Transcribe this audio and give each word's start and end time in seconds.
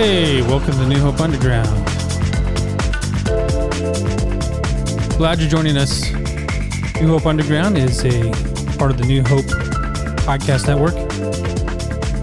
Hey, 0.00 0.42
welcome 0.42 0.74
to 0.74 0.86
New 0.86 1.00
Hope 1.00 1.20
Underground. 1.20 1.84
Glad 5.16 5.40
you're 5.40 5.50
joining 5.50 5.76
us. 5.76 6.12
New 7.00 7.08
Hope 7.08 7.26
Underground 7.26 7.76
is 7.76 8.04
a 8.04 8.30
part 8.78 8.92
of 8.92 8.98
the 8.98 9.06
New 9.08 9.24
Hope 9.24 9.44
Podcast 10.22 10.68
Network. 10.68 10.94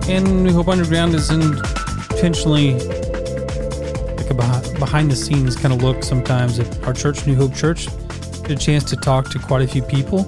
And 0.09 0.45
New 0.45 0.53
Hope 0.53 0.69
Underground 0.69 1.15
is 1.15 1.29
intentionally 1.29 2.75
like 4.15 4.29
a 4.29 4.79
behind 4.79 5.11
the 5.11 5.17
scenes 5.17 5.57
kind 5.57 5.73
of 5.73 5.83
look 5.83 6.01
sometimes 6.01 6.59
at 6.59 6.81
our 6.85 6.93
church, 6.93 7.27
New 7.27 7.35
Hope 7.35 7.53
Church. 7.53 7.87
Get 8.43 8.51
a 8.51 8.55
chance 8.55 8.85
to 8.85 8.95
talk 8.95 9.29
to 9.31 9.39
quite 9.39 9.63
a 9.63 9.67
few 9.67 9.81
people 9.81 10.23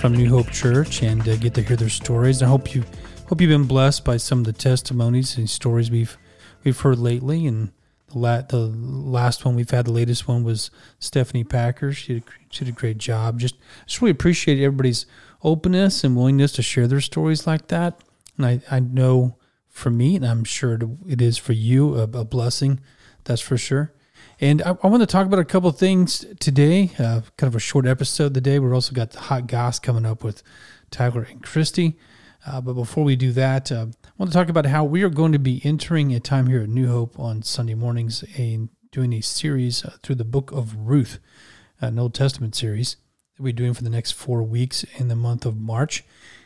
from 0.00 0.12
New 0.12 0.28
Hope 0.28 0.50
Church 0.50 1.04
and 1.04 1.20
uh, 1.28 1.36
get 1.36 1.54
to 1.54 1.62
hear 1.62 1.76
their 1.76 1.88
stories. 1.88 2.42
I 2.42 2.46
hope 2.46 2.74
you 2.74 2.82
hope 3.28 3.40
you've 3.40 3.48
been 3.48 3.68
blessed 3.68 4.04
by 4.04 4.16
some 4.16 4.40
of 4.40 4.44
the 4.44 4.52
testimonies 4.52 5.38
and 5.38 5.48
stories 5.48 5.88
we've 5.88 6.18
we've 6.64 6.80
heard 6.80 6.98
lately. 6.98 7.46
And 7.46 7.72
the 8.08 8.18
la- 8.18 8.42
the 8.42 8.58
last 8.58 9.44
one 9.44 9.56
we've 9.56 9.70
had, 9.70 9.86
the 9.86 9.92
latest 9.92 10.28
one 10.28 10.44
was 10.44 10.70
Stephanie 10.98 11.44
Packer. 11.44 11.92
She 11.92 12.14
did, 12.14 12.24
she 12.50 12.64
did 12.64 12.74
a 12.74 12.78
great 12.78 12.98
job. 12.98 13.38
Just 13.38 13.56
just 13.86 14.00
really 14.00 14.12
appreciate 14.12 14.62
everybody's 14.62 15.06
openness 15.42 16.04
and 16.04 16.16
willingness 16.16 16.52
to 16.52 16.62
share 16.62 16.86
their 16.86 17.00
stories 17.00 17.46
like 17.46 17.68
that. 17.68 18.00
And 18.36 18.46
I 18.46 18.60
I 18.70 18.80
know 18.80 19.36
for 19.68 19.90
me, 19.90 20.16
and 20.16 20.26
I'm 20.26 20.44
sure 20.44 20.78
it 21.06 21.22
is 21.22 21.38
for 21.38 21.52
you, 21.52 21.94
a, 21.94 22.02
a 22.02 22.24
blessing. 22.24 22.80
That's 23.24 23.40
for 23.40 23.56
sure. 23.56 23.92
And 24.40 24.62
I, 24.62 24.76
I, 24.82 24.86
want 24.86 25.02
to 25.02 25.06
talk 25.06 25.26
about 25.26 25.40
a 25.40 25.44
couple 25.44 25.70
things 25.72 26.24
today, 26.38 26.90
uh, 26.98 27.22
kind 27.36 27.48
of 27.48 27.56
a 27.56 27.60
short 27.60 27.86
episode 27.86 28.34
today. 28.34 28.58
We've 28.58 28.72
also 28.72 28.92
got 28.92 29.10
the 29.10 29.20
hot 29.20 29.46
goss 29.46 29.78
coming 29.78 30.06
up 30.06 30.22
with 30.22 30.42
Tyler 30.90 31.26
and 31.28 31.42
Christy. 31.42 31.96
Uh, 32.46 32.60
but 32.60 32.74
before 32.74 33.04
we 33.04 33.16
do 33.16 33.32
that, 33.32 33.70
uh, 33.72 33.86
I 34.04 34.10
want 34.16 34.30
to 34.30 34.36
talk 34.36 34.48
about 34.48 34.66
how 34.66 34.84
we 34.84 35.02
are 35.02 35.08
going 35.08 35.32
to 35.32 35.38
be 35.38 35.60
entering 35.64 36.14
a 36.14 36.20
time 36.20 36.46
here 36.46 36.62
at 36.62 36.68
New 36.68 36.88
Hope 36.88 37.18
on 37.18 37.42
Sunday 37.42 37.74
mornings 37.74 38.24
and 38.36 38.68
doing 38.92 39.12
a 39.12 39.20
series 39.20 39.84
uh, 39.84 39.96
through 40.02 40.14
the 40.16 40.24
book 40.24 40.52
of 40.52 40.74
Ruth, 40.76 41.18
an 41.80 41.98
Old 41.98 42.14
Testament 42.14 42.54
series 42.54 42.96
that 43.36 43.42
we're 43.42 43.52
doing 43.52 43.74
for 43.74 43.82
the 43.82 43.90
next 43.90 44.12
four 44.12 44.42
weeks 44.42 44.84
in 44.96 45.08
the 45.08 45.16
month 45.16 45.44
of 45.44 45.56
March. 45.56 46.04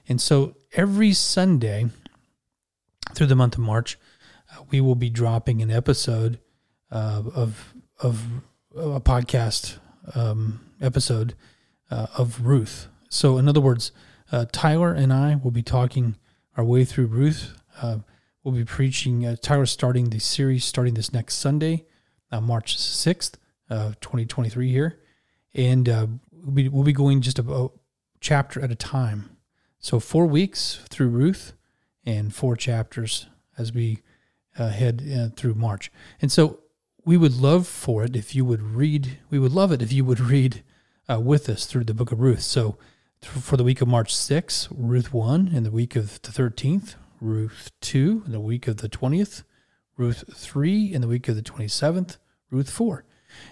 And 0.09 0.21
so 0.21 0.57
every 0.73 1.13
Sunday 1.13 1.91
through 3.15 3.27
the 3.27 3.37
month 3.37 3.55
of 3.55 3.61
March, 3.61 3.99
uh, 4.51 4.63
we 4.71 4.81
will 4.81 4.95
be 4.95 5.11
dropping 5.11 5.63
an 5.63 5.71
episode 5.71 6.39
uh, 6.91 7.23
of 7.35 7.75
of 8.01 8.25
a 8.75 9.01
podcast 9.01 9.79
um, 10.15 10.61
episode 10.81 11.35
uh, 11.91 12.07
of 12.17 12.45
Ruth. 12.45 12.89
So, 13.09 13.39
in 13.39 13.49
other 13.49 13.61
words, 13.61 13.93
uh, 14.33 14.47
Tyler 14.51 14.93
and 14.93 15.13
I 15.13 15.37
will 15.37 15.51
be 15.51 15.63
talking 15.63 16.17
our 16.57 16.65
way 16.65 16.85
through 16.85 17.07
Ruth. 17.07 17.55
Uh, 17.81 17.99
we'll 18.43 18.55
be 18.55 18.65
preaching. 18.65 19.25
Uh, 19.25 19.37
Tyler 19.41 19.67
starting 19.67 20.11
the 20.11 20.19
series 20.19 20.65
starting 20.65 20.95
this 20.95 21.13
next 21.13 21.35
Sunday, 21.35 21.85
uh, 22.31 22.41
March 22.41 22.79
sixth, 22.79 23.39
twenty 24.01 24.27
twenty 24.27 24.49
three 24.49 24.71
here, 24.71 24.99
and 25.55 25.89
uh, 25.89 26.07
we'll 26.33 26.55
be 26.55 26.69
we'll 26.69 26.83
be 26.85 26.93
going 26.93 27.21
just 27.21 27.39
a, 27.39 27.53
a 27.53 27.69
chapter 28.21 28.61
at 28.61 28.73
a 28.73 28.77
time. 28.77 29.37
So 29.79 30.01
four 30.01 30.27
weeks 30.27 30.81
through 30.91 31.09
Ruth, 31.09 31.53
and 32.05 32.35
four 32.35 32.57
chapters 32.57 33.27
as 33.59 33.73
we 33.73 34.03
head 34.57 35.33
through 35.37 35.55
March. 35.55 35.91
And 36.21 36.31
so 36.31 36.61
we 37.05 37.17
would 37.17 37.35
love 37.35 37.67
for 37.67 38.05
it 38.05 38.15
if 38.15 38.35
you 38.35 38.45
would 38.45 38.63
read. 38.63 39.19
We 39.31 39.39
would 39.39 39.53
love 39.53 39.73
it 39.73 39.83
if 39.83 39.93
you 39.93 40.05
would 40.05 40.21
read 40.21 40.63
uh, 41.11 41.21
with 41.21 41.49
us 41.49 41.67
through 41.67 41.85
the 41.85 41.95
book 41.95 42.13
of 42.13 42.21
Ruth. 42.21 42.43
So 42.43 42.77
for 43.25 43.57
the 43.57 43.65
week 43.65 43.81
of 43.81 43.89
March 43.89 44.15
6th, 44.15 44.69
Ruth 44.71 45.13
1, 45.13 45.51
and 45.55 45.65
the 45.65 45.71
week 45.71 45.97
of 45.97 46.21
the 46.23 46.31
13th, 46.31 46.97
Ruth 47.21 47.71
2, 47.81 48.25
in 48.27 48.33
the 48.33 48.41
week 48.41 48.67
of 48.67 48.79
the 48.79 48.89
20th, 48.89 49.45
Ruth 49.97 50.25
3, 50.35 50.93
in 50.93 51.01
the 51.01 51.09
week 51.09 51.29
of 51.29 51.37
the 51.37 51.43
27th, 51.43 52.19
Ruth 52.51 52.71
4. 52.71 53.05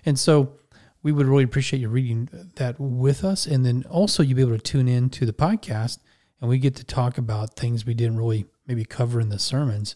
And 0.04 0.18
so 0.18 0.54
we 1.02 1.12
would 1.12 1.26
really 1.26 1.44
appreciate 1.44 1.80
you 1.80 1.88
reading 1.88 2.28
that 2.56 2.76
with 2.78 3.24
us. 3.24 3.46
And 3.46 3.64
then 3.64 3.84
also 3.88 4.22
you'll 4.22 4.36
be 4.36 4.42
able 4.42 4.56
to 4.56 4.58
tune 4.58 4.88
in 4.88 5.08
to 5.10 5.24
the 5.24 5.32
podcast 5.32 5.98
and 6.40 6.48
we 6.48 6.58
get 6.58 6.74
to 6.76 6.84
talk 6.84 7.18
about 7.18 7.56
things 7.56 7.84
we 7.84 7.94
didn't 7.94 8.18
really 8.18 8.46
maybe 8.66 8.84
cover 8.84 9.20
in 9.20 9.28
the 9.28 9.38
sermons 9.38 9.94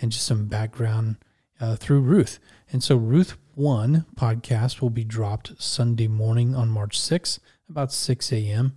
and 0.00 0.12
just 0.12 0.26
some 0.26 0.46
background 0.46 1.16
uh, 1.60 1.76
through 1.76 2.00
Ruth. 2.00 2.38
And 2.70 2.82
so 2.82 2.96
Ruth 2.96 3.36
1 3.54 4.04
podcast 4.14 4.80
will 4.80 4.90
be 4.90 5.04
dropped 5.04 5.60
Sunday 5.60 6.08
morning 6.08 6.54
on 6.54 6.68
March 6.68 6.98
6th, 6.98 7.38
about 7.68 7.92
6 7.92 8.32
a.m. 8.32 8.76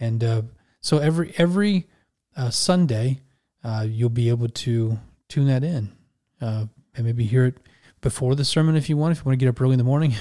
And 0.00 0.22
uh, 0.22 0.42
so 0.80 0.98
every 0.98 1.32
every 1.38 1.88
uh, 2.36 2.50
Sunday, 2.50 3.20
uh, 3.62 3.86
you'll 3.88 4.10
be 4.10 4.28
able 4.28 4.48
to 4.48 4.98
tune 5.28 5.46
that 5.46 5.64
in 5.64 5.92
uh, 6.40 6.66
and 6.94 7.06
maybe 7.06 7.24
hear 7.24 7.46
it 7.46 7.56
before 8.00 8.34
the 8.34 8.44
sermon 8.44 8.76
if 8.76 8.88
you 8.88 8.96
want, 8.96 9.12
if 9.12 9.18
you 9.18 9.24
want 9.24 9.38
to 9.38 9.44
get 9.44 9.48
up 9.48 9.60
early 9.60 9.72
in 9.72 9.78
the 9.78 9.84
morning, 9.84 10.14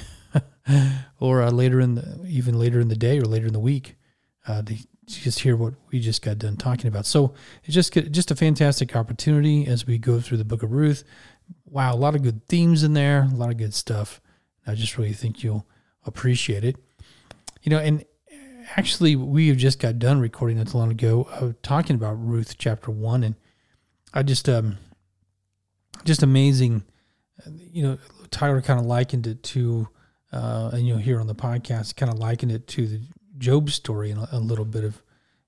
or 1.20 1.42
uh, 1.42 1.52
later 1.52 1.80
in 1.80 1.96
the 1.96 2.26
even 2.28 2.58
later 2.58 2.80
in 2.80 2.88
the 2.88 2.96
day 2.96 3.20
or 3.20 3.26
later 3.26 3.48
in 3.48 3.54
the 3.54 3.60
week 3.60 3.96
uh, 4.48 4.62
to 4.62 4.76
just 5.06 5.40
hear 5.40 5.58
what 5.58 5.74
we 5.92 6.00
just 6.00 6.22
got 6.22 6.38
done 6.38 6.56
talking 6.56 6.88
about. 6.88 7.06
So 7.06 7.34
it's 7.64 7.74
just 7.74 7.94
just 8.12 8.32
a 8.32 8.36
fantastic 8.36 8.96
opportunity 8.96 9.68
as 9.68 9.86
we 9.86 9.98
go 9.98 10.20
through 10.20 10.38
the 10.38 10.46
Book 10.46 10.64
of 10.64 10.72
Ruth 10.72 11.04
wow, 11.66 11.94
a 11.94 11.98
lot 11.98 12.16
of 12.16 12.22
good 12.22 12.46
themes 12.48 12.84
in 12.84 12.94
there, 12.94 13.24
a 13.32 13.36
lot 13.36 13.50
of 13.50 13.58
good 13.58 13.74
stuff. 13.74 14.22
I 14.66 14.76
just 14.76 14.98
really 14.98 15.14
think 15.14 15.44
you'll 15.44 15.66
appreciate 16.06 16.64
it. 16.64 16.78
You 17.64 17.72
know, 17.72 17.80
and 17.80 18.06
actually, 18.78 19.16
we 19.16 19.48
have 19.50 19.58
just 19.58 19.80
got 19.80 20.00
done 20.00 20.20
recording 20.20 20.58
not 20.58 20.68
too 20.68 20.78
long 20.78 20.92
ago 20.92 21.28
of 21.32 21.62
talking 21.62 21.96
about 21.96 22.14
Ruth 22.14 22.58
chapter 22.58 22.92
one, 22.92 23.24
and 23.24 23.36
I 24.14 24.24
just, 24.24 24.48
um, 24.50 24.78
just 26.04 26.24
amazing. 26.24 26.84
You 27.48 27.84
know, 27.84 27.98
Tyler 28.32 28.62
kind 28.62 28.80
of 28.80 28.86
likened 28.86 29.28
it 29.28 29.44
to, 29.44 29.88
uh, 30.32 30.72
and 30.74 30.88
you'll 30.88 30.98
hear 30.98 31.20
on 31.20 31.28
the 31.28 31.36
podcast, 31.36 31.96
kind 31.96 32.12
of 32.12 32.20
likened 32.20 32.52
it 32.52 32.68
to 32.70 32.88
the 32.88 33.02
Job 33.38 33.70
story 33.70 34.12
in 34.12 34.18
a, 34.18 34.28
a 34.32 34.40
little 34.40 34.66
bit 34.66 34.84
of, 34.84 35.02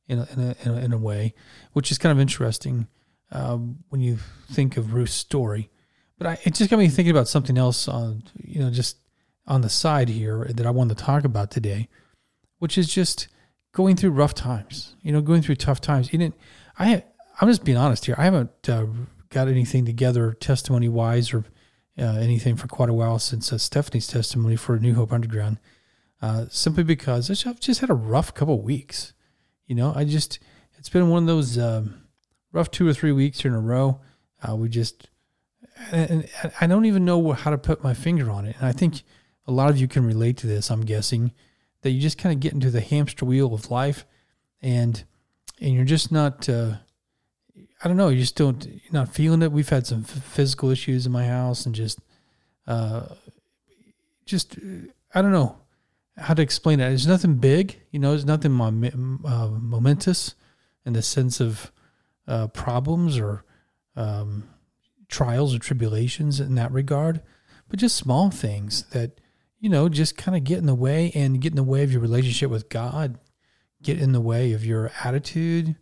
in 0.08 0.19
a, 0.19 0.28
in 0.34 0.40
a, 0.40 0.56
in 0.64 0.72
a, 0.72 0.85
in 0.85 0.94
a 0.94 0.97
way, 0.97 1.34
which 1.74 1.91
is 1.91 1.97
kind 1.97 2.12
of 2.12 2.19
interesting 2.19 2.88
um, 3.31 3.78
when 3.90 4.02
you 4.02 4.18
think 4.52 4.78
of 4.78 4.94
Ruth's 4.94 5.14
story. 5.14 5.69
But 6.18 6.28
I, 6.28 6.40
it 6.44 6.56
just 6.56 6.69
got 6.69 6.80
me 6.80 6.88
thinking 6.88 7.12
about 7.12 7.28
something 7.28 7.58
else 7.58 7.88
on, 7.88 8.24
you 8.35 8.59
know, 8.59 8.69
just 8.69 8.97
on 9.47 9.62
the 9.62 9.69
side 9.69 10.09
here 10.09 10.50
that 10.53 10.66
I 10.66 10.72
wanted 10.72 10.97
to 10.97 11.03
talk 11.03 11.24
about 11.24 11.52
today, 11.52 11.88
which 12.60 12.78
is 12.78 12.94
just 12.94 13.28
going 13.74 13.96
through 13.96 14.12
rough 14.12 14.34
times, 14.34 14.96
you 15.02 15.12
know, 15.12 15.22
going 15.22 15.42
through 15.42 15.56
tough 15.56 15.82
times. 15.82 16.12
You 16.12 16.20
didn't, 16.20 16.36
I, 16.80 17.04
I'm 17.40 17.48
just 17.48 17.64
being 17.64 17.78
honest 17.78 18.06
here. 18.06 18.16
I 18.18 18.24
haven't 18.24 18.70
uh, 18.70 18.86
got 19.30 19.48
anything 19.48 19.86
together 19.86 20.34
testimony 20.34 20.88
wise 20.88 21.34
or 21.34 21.44
uh, 22.00 22.04
anything 22.04 22.56
for 22.56 22.68
quite 22.68 22.90
a 22.90 22.94
while 22.94 23.20
since 23.20 23.52
uh, 23.52 23.58
Stephanie's 23.58 24.08
testimony 24.08 24.56
for 24.56 24.80
New 24.80 24.96
Hope 24.96 25.12
Underground, 25.12 25.60
uh, 26.22 26.46
simply 26.50 26.84
because 26.84 27.30
I've 27.46 27.60
just 27.60 27.82
had 27.82 27.90
a 27.90 27.96
rough 27.96 28.34
couple 28.34 28.62
weeks. 28.62 29.14
You 29.66 29.76
know, 29.76 29.94
I 29.96 30.06
just, 30.06 30.40
it's 30.78 30.90
been 30.90 31.10
one 31.10 31.24
of 31.24 31.28
those 31.28 31.58
um, 31.58 32.04
rough 32.52 32.72
two 32.72 32.88
or 32.88 32.94
three 32.94 33.12
weeks 33.12 33.44
in 33.44 33.54
a 33.54 33.60
row. 33.60 34.00
Uh, 34.48 34.56
we 34.56 34.70
just, 34.70 35.10
and 35.92 36.28
I 36.62 36.68
don't 36.68 36.86
even 36.86 37.04
know 37.04 37.34
how 37.34 37.52
to 37.52 37.58
put 37.58 37.84
my 37.84 37.94
finger 37.94 38.30
on 38.30 38.46
it. 38.46 38.56
And 38.58 38.68
I 38.68 38.72
think 38.72 39.04
a 39.48 39.52
lot 39.52 39.70
of 39.70 39.78
you 39.78 39.88
can 39.88 40.06
relate 40.06 40.38
to 40.38 40.48
this. 40.48 40.70
I'm 40.70 40.86
guessing 40.86 41.32
that 41.85 41.91
you 41.91 42.01
just 42.01 42.18
kind 42.18 42.34
of 42.34 42.40
get 42.40 42.51
into 42.51 42.72
the 42.72 42.81
hamster 42.81 43.25
wheel 43.25 43.53
of 43.53 43.69
life, 43.69 44.07
and 44.59 45.03
and 45.62 45.75
you're 45.75 45.85
just 45.85 46.12
not. 46.12 46.50
Uh, 46.50 46.78
I 47.84 47.88
don't 47.88 47.96
know. 47.96 48.09
You 48.09 48.19
just 48.19 48.35
don't. 48.35 48.66
You're 48.66 48.91
not 48.91 49.13
feeling 49.13 49.44
it. 49.44 49.51
We've 49.51 49.69
had 49.69 49.85
some 49.85 50.03
physical 50.03 50.72
issues 50.72 51.06
in 51.06 51.12
my 51.12 51.28
house, 51.28 51.68
and 51.68 51.75
just, 51.75 52.00
uh, 52.66 53.06
just 54.25 54.57
I 55.13 55.22
don't 55.22 55.31
know 55.31 55.59
how 56.18 56.34
to 56.34 56.41
explain 56.41 56.79
it. 56.79 56.91
It's 56.91 57.06
nothing 57.06 57.35
big, 57.35 57.79
you 57.91 58.00
know. 58.00 58.16
It's 58.16 58.26
nothing 58.26 58.52
mom- 58.52 59.23
uh, 59.23 59.49
momentous 59.49 60.34
in 60.88 60.93
the 60.93 61.03
sense 61.03 61.40
of 61.40 61.72
uh, 62.28 62.47
problems 62.47 63.20
or 63.20 63.46
um, 63.96 64.49
trials 65.08 65.53
or 65.53 65.59
tribulations 65.59 66.40
in 66.40 66.55
that 66.55 66.72
regard, 66.72 67.22
but 67.70 67.78
just 67.78 67.96
small 67.96 68.31
things 68.31 68.85
that, 68.90 69.22
you 69.66 69.72
know, 69.72 69.90
just 69.90 70.16
kind 70.16 70.38
of 70.38 70.44
get 70.44 70.59
in 70.59 70.67
the 70.67 70.76
way 70.76 71.12
and 71.16 71.41
get 71.41 71.52
in 71.52 71.56
the 71.56 71.64
way 71.64 71.82
of 71.82 71.91
your 71.91 72.00
relationship 72.00 72.52
with 72.52 72.70
God, 72.70 73.17
get 73.82 74.00
in 74.00 74.12
the 74.12 74.22
way 74.22 74.53
of 74.53 74.64
your 74.64 74.91
attitude, 75.03 75.76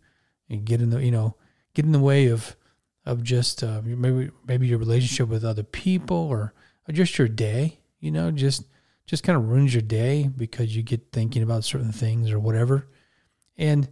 and 0.48 0.64
get 0.64 0.80
in 0.80 0.88
the, 0.88 1.04
you 1.04 1.10
know, 1.10 1.36
get 1.74 1.84
in 1.84 1.92
the 1.92 1.98
way 1.98 2.28
of, 2.28 2.56
of 3.04 3.22
just 3.22 3.62
uh, 3.62 3.82
maybe 3.84 4.30
maybe 4.46 4.66
your 4.66 4.78
relationship 4.78 5.28
with 5.28 5.44
other 5.44 5.62
people 5.62 6.16
or, 6.16 6.54
just 6.92 7.18
your 7.18 7.28
day, 7.28 7.78
you 8.00 8.10
know, 8.10 8.30
just 8.30 8.64
just 9.04 9.22
kind 9.22 9.36
of 9.36 9.50
ruins 9.50 9.74
your 9.74 9.82
day 9.82 10.30
because 10.34 10.74
you 10.74 10.82
get 10.82 11.12
thinking 11.12 11.42
about 11.42 11.62
certain 11.62 11.92
things 11.92 12.30
or 12.30 12.38
whatever. 12.38 12.88
And 13.58 13.86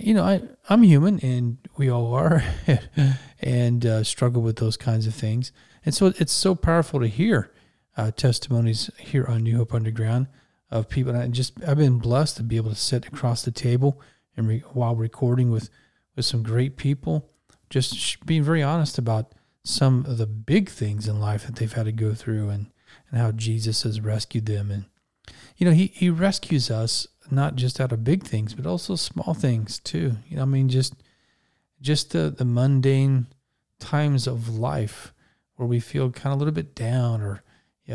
you 0.00 0.14
know, 0.14 0.24
I 0.24 0.40
I'm 0.70 0.82
human, 0.82 1.20
and 1.20 1.58
we 1.76 1.90
all 1.90 2.14
are, 2.14 2.42
and 3.40 3.84
uh, 3.84 4.04
struggle 4.04 4.40
with 4.40 4.56
those 4.56 4.78
kinds 4.78 5.06
of 5.06 5.14
things. 5.14 5.52
And 5.84 5.94
so 5.94 6.14
it's 6.16 6.32
so 6.32 6.54
powerful 6.54 7.00
to 7.00 7.08
hear 7.08 7.52
uh, 7.98 8.12
testimonies 8.12 8.90
here 8.96 9.26
on 9.26 9.42
New 9.42 9.56
Hope 9.56 9.74
Underground 9.74 10.28
of 10.70 10.88
people. 10.88 11.12
And 11.12 11.22
I 11.22 11.26
just 11.26 11.52
I've 11.66 11.76
been 11.76 11.98
blessed 11.98 12.36
to 12.36 12.42
be 12.42 12.56
able 12.56 12.70
to 12.70 12.76
sit 12.76 13.06
across 13.06 13.42
the 13.42 13.50
table 13.50 14.00
and 14.36 14.48
re- 14.48 14.64
while 14.72 14.94
recording 14.94 15.50
with 15.50 15.68
with 16.14 16.24
some 16.24 16.42
great 16.42 16.76
people, 16.76 17.28
just 17.68 18.24
being 18.24 18.42
very 18.42 18.62
honest 18.62 18.98
about 18.98 19.34
some 19.64 20.04
of 20.06 20.18
the 20.18 20.26
big 20.26 20.68
things 20.68 21.06
in 21.06 21.20
life 21.20 21.44
that 21.46 21.56
they've 21.56 21.72
had 21.72 21.84
to 21.84 21.92
go 21.92 22.14
through 22.14 22.48
and, 22.48 22.72
and 23.10 23.20
how 23.20 23.30
Jesus 23.30 23.82
has 23.82 24.00
rescued 24.00 24.46
them. 24.46 24.70
And, 24.70 24.86
you 25.56 25.66
know, 25.66 25.72
he, 25.72 25.92
he 25.94 26.10
rescues 26.10 26.70
us 26.70 27.06
not 27.30 27.54
just 27.54 27.80
out 27.80 27.92
of 27.92 28.02
big 28.02 28.24
things, 28.24 28.54
but 28.54 28.66
also 28.66 28.96
small 28.96 29.34
things 29.34 29.78
too. 29.78 30.16
You 30.28 30.36
know, 30.36 30.42
I 30.42 30.46
mean, 30.46 30.68
just, 30.68 30.94
just 31.80 32.10
the, 32.10 32.34
the 32.36 32.44
mundane 32.44 33.26
times 33.78 34.26
of 34.26 34.48
life 34.48 35.12
where 35.56 35.68
we 35.68 35.78
feel 35.78 36.10
kind 36.10 36.32
of 36.32 36.38
a 36.38 36.38
little 36.38 36.54
bit 36.54 36.74
down 36.74 37.20
or, 37.20 37.42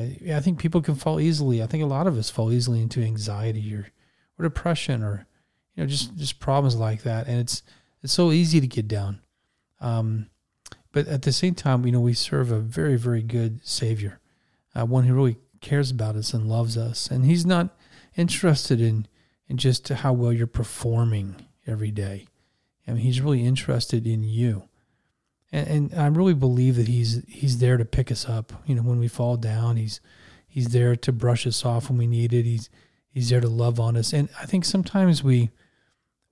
yeah, 0.02 0.38
I 0.38 0.40
think 0.40 0.60
people 0.60 0.82
can 0.82 0.96
fall 0.96 1.20
easily. 1.20 1.62
I 1.62 1.68
think 1.68 1.84
a 1.84 1.88
lot 1.88 2.08
of 2.08 2.18
us 2.18 2.30
fall 2.30 2.52
easily 2.52 2.82
into 2.82 3.02
anxiety 3.02 3.74
or, 3.76 3.88
or 4.38 4.44
depression 4.44 5.04
or, 5.04 5.28
you 5.76 5.84
know, 5.84 5.88
just, 5.88 6.16
just 6.16 6.40
problems 6.40 6.76
like 6.76 7.04
that. 7.04 7.28
And 7.28 7.40
it's, 7.40 7.62
it's 8.02 8.14
so 8.14 8.32
easy 8.32 8.60
to 8.60 8.68
get 8.68 8.88
down. 8.88 9.22
Um, 9.80 10.30
but 10.92 11.08
at 11.08 11.22
the 11.22 11.32
same 11.32 11.54
time, 11.56 11.86
you 11.86 11.92
know, 11.92 12.00
we 12.00 12.14
serve 12.14 12.52
a 12.52 12.60
very, 12.60 12.98
very 12.98 13.22
good 13.22 13.66
Savior, 13.66 14.20
uh, 14.76 14.86
one 14.86 15.04
who 15.04 15.14
really 15.14 15.38
cares 15.62 15.92
about 15.92 16.16
us 16.16 16.34
and 16.34 16.50
loves 16.50 16.78
us. 16.78 17.10
And 17.10 17.26
He's 17.26 17.46
not 17.46 17.70
interested 18.16 18.82
in, 18.82 19.08
in 19.48 19.58
just 19.58 19.90
how 19.90 20.14
well 20.14 20.34
you're 20.34 20.48
performing 20.48 21.36
every 21.68 21.92
day. 21.92 22.28
I 22.88 22.92
mean, 22.92 23.02
He's 23.02 23.22
really 23.22 23.46
interested 23.46 24.08
in 24.08 24.24
you. 24.24 24.70
And, 25.54 25.92
and 25.94 26.00
I 26.02 26.08
really 26.08 26.34
believe 26.34 26.76
that 26.76 26.90
He's 26.90 27.24
He's 27.30 27.60
there 27.60 27.78
to 27.78 27.86
pick 27.86 28.12
us 28.12 28.28
up. 28.28 28.52
You 28.66 28.76
know, 28.76 28.82
when 28.82 29.00
we 29.00 29.08
fall 29.08 29.38
down, 29.38 29.78
He's 29.78 30.02
He's 30.46 30.70
there 30.70 30.98
to 30.98 31.12
brush 31.14 31.48
us 31.48 31.64
off 31.64 31.88
when 31.88 31.98
we 31.98 32.08
need 32.08 32.34
it. 32.34 32.44
He's 32.44 32.70
He's 33.10 33.30
there 33.30 33.40
to 33.40 33.48
love 33.48 33.80
on 33.80 33.96
us. 33.96 34.12
And 34.12 34.28
I 34.42 34.46
think 34.46 34.66
sometimes 34.66 35.24
we 35.24 35.52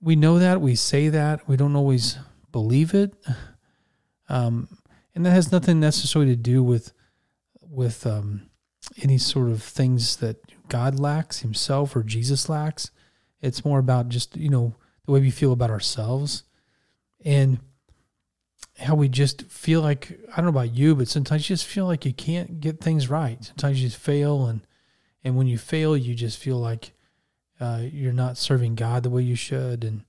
we 0.00 0.16
know 0.16 0.38
that 0.38 0.60
we 0.60 0.74
say 0.74 1.08
that 1.08 1.48
we 1.48 1.56
don't 1.56 1.76
always 1.76 2.18
believe 2.50 2.92
it 2.92 3.14
um, 4.28 4.68
and 5.14 5.24
that 5.26 5.30
has 5.30 5.52
nothing 5.52 5.78
necessarily 5.78 6.32
to 6.32 6.36
do 6.36 6.62
with 6.62 6.92
with 7.60 8.06
um, 8.06 8.50
any 9.02 9.18
sort 9.18 9.50
of 9.50 9.62
things 9.62 10.16
that 10.16 10.36
God 10.68 10.98
lacks 10.98 11.40
himself 11.40 11.94
or 11.94 12.02
Jesus 12.02 12.48
lacks. 12.48 12.90
It's 13.40 13.64
more 13.64 13.78
about 13.78 14.08
just, 14.08 14.36
you 14.36 14.48
know, 14.48 14.74
the 15.04 15.12
way 15.12 15.20
we 15.20 15.30
feel 15.30 15.52
about 15.52 15.70
ourselves 15.70 16.44
and 17.24 17.58
how 18.78 18.94
we 18.94 19.08
just 19.08 19.42
feel 19.42 19.80
like, 19.82 20.18
I 20.32 20.36
don't 20.36 20.46
know 20.46 20.60
about 20.60 20.74
you, 20.74 20.94
but 20.94 21.08
sometimes 21.08 21.48
you 21.48 21.54
just 21.54 21.66
feel 21.66 21.86
like 21.86 22.04
you 22.04 22.12
can't 22.12 22.60
get 22.60 22.80
things 22.80 23.08
right. 23.10 23.42
Sometimes 23.44 23.80
you 23.82 23.88
just 23.88 24.00
fail. 24.00 24.46
And, 24.46 24.66
and 25.22 25.36
when 25.36 25.46
you 25.46 25.58
fail, 25.58 25.96
you 25.96 26.14
just 26.14 26.38
feel 26.38 26.58
like 26.58 26.92
uh, 27.60 27.82
you're 27.82 28.12
not 28.12 28.38
serving 28.38 28.74
God 28.74 29.02
the 29.02 29.10
way 29.10 29.22
you 29.22 29.36
should 29.36 29.84
and, 29.84 30.04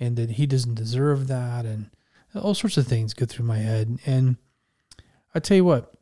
and 0.00 0.16
that 0.16 0.30
he 0.30 0.46
doesn't 0.46 0.74
deserve 0.74 1.28
that. 1.28 1.64
And, 1.66 1.90
all 2.34 2.54
sorts 2.54 2.76
of 2.76 2.86
things 2.86 3.14
go 3.14 3.26
through 3.26 3.46
my 3.46 3.58
head. 3.58 3.98
And 4.06 4.36
I 5.34 5.40
tell 5.40 5.56
you 5.56 5.64
what, 5.64 5.92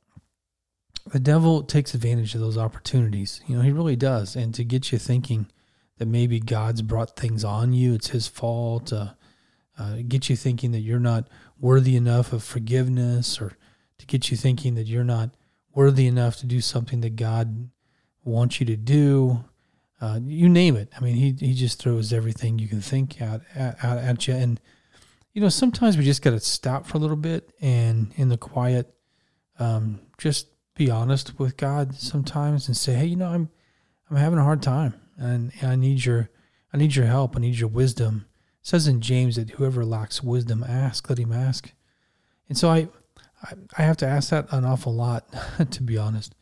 the 1.06 1.20
devil 1.20 1.62
takes 1.62 1.94
advantage 1.94 2.34
of 2.34 2.40
those 2.40 2.58
opportunities. 2.58 3.40
You 3.46 3.56
know, 3.56 3.62
he 3.62 3.72
really 3.72 3.96
does. 3.96 4.37
And 4.37 4.55
to 4.55 4.64
get 4.64 4.90
you 4.90 4.99
thinking 4.99 5.46
that 5.99 6.06
maybe 6.06 6.40
God's 6.40 6.82
brought 6.82 7.17
things 7.17 7.44
on 7.44 7.72
you, 7.72 7.94
it's 7.94 8.08
his 8.08 8.26
fault, 8.26 8.93
uh, 8.93 9.10
uh, 9.79 9.97
get 10.06 10.29
you 10.29 10.37
thinking 10.37 10.73
that 10.73 10.81
you're 10.81 11.00
not 11.00 11.29
worthy 11.59 11.97
enough 11.97 12.32
of 12.32 12.43
forgiveness, 12.43 13.41
or 13.41 13.56
to 13.99 14.06
get 14.06 14.31
you 14.31 14.37
thinking 14.37 14.75
that 14.75 14.87
you're 14.87 15.05
not 15.05 15.31
worthy 15.75 16.06
enough 16.06 16.37
to 16.37 16.47
do 16.47 16.61
something 16.61 17.00
that 17.00 17.17
God 17.17 17.71
wants 18.25 18.61
you 18.61 18.67
to 18.67 18.76
do. 18.76 19.44
Uh, 20.00 20.21
you 20.23 20.49
name 20.49 20.76
it. 20.76 20.91
I 20.97 21.00
mean, 21.00 21.15
he, 21.15 21.35
he 21.38 21.55
just 21.55 21.79
throws 21.79 22.12
everything 22.12 22.59
you 22.59 22.69
can 22.69 22.81
think 22.81 23.21
out, 23.23 23.43
at, 23.55 23.82
out 23.82 23.99
at 23.99 24.29
you. 24.29 24.35
And 24.35 24.61
you 25.32 25.41
know, 25.41 25.49
sometimes 25.49 25.97
we 25.97 26.05
just 26.05 26.23
got 26.23 26.31
to 26.31 26.41
stop 26.41 26.87
for 26.87 26.97
a 26.97 27.00
little 27.00 27.17
bit 27.17 27.53
and 27.61 28.12
in 28.17 28.29
the 28.29 28.37
quiet, 28.38 28.94
um, 29.59 30.00
just 30.19 30.49
be 30.75 30.91
honest 30.91 31.38
with 31.38 31.56
God 31.56 31.94
sometimes 31.94 32.69
and 32.69 32.77
say, 32.77 32.94
Hey, 32.94 33.06
you 33.06 33.17
know, 33.17 33.29
I'm, 33.29 33.49
I'm 34.11 34.17
having 34.17 34.38
a 34.38 34.44
hard 34.44 34.62
time 34.62 34.94
and, 35.17 35.53
and 35.61 35.70
I 35.70 35.77
need 35.77 36.05
your, 36.05 36.31
I 36.73 36.77
need 36.77 36.94
your 36.94 37.06
help. 37.06 37.37
I 37.37 37.41
need 37.41 37.59
your 37.59 37.69
wisdom. 37.69 38.27
Says 38.64 38.88
in 38.88 39.02
James 39.02 39.37
that 39.37 39.50
whoever 39.50 39.84
lacks 39.84 40.22
wisdom, 40.22 40.64
ask, 40.66 41.08
let 41.11 41.19
him 41.19 41.32
ask. 41.32 41.70
And 42.49 42.56
so 42.56 42.70
I, 42.70 42.88
I, 43.43 43.52
I 43.76 43.82
have 43.82 43.99
to 43.99 44.06
ask 44.06 44.31
that 44.31 44.50
an 44.52 44.64
awful 44.64 44.94
lot, 44.94 45.26
to 45.70 45.82
be 45.82 45.99
honest. 45.99 46.34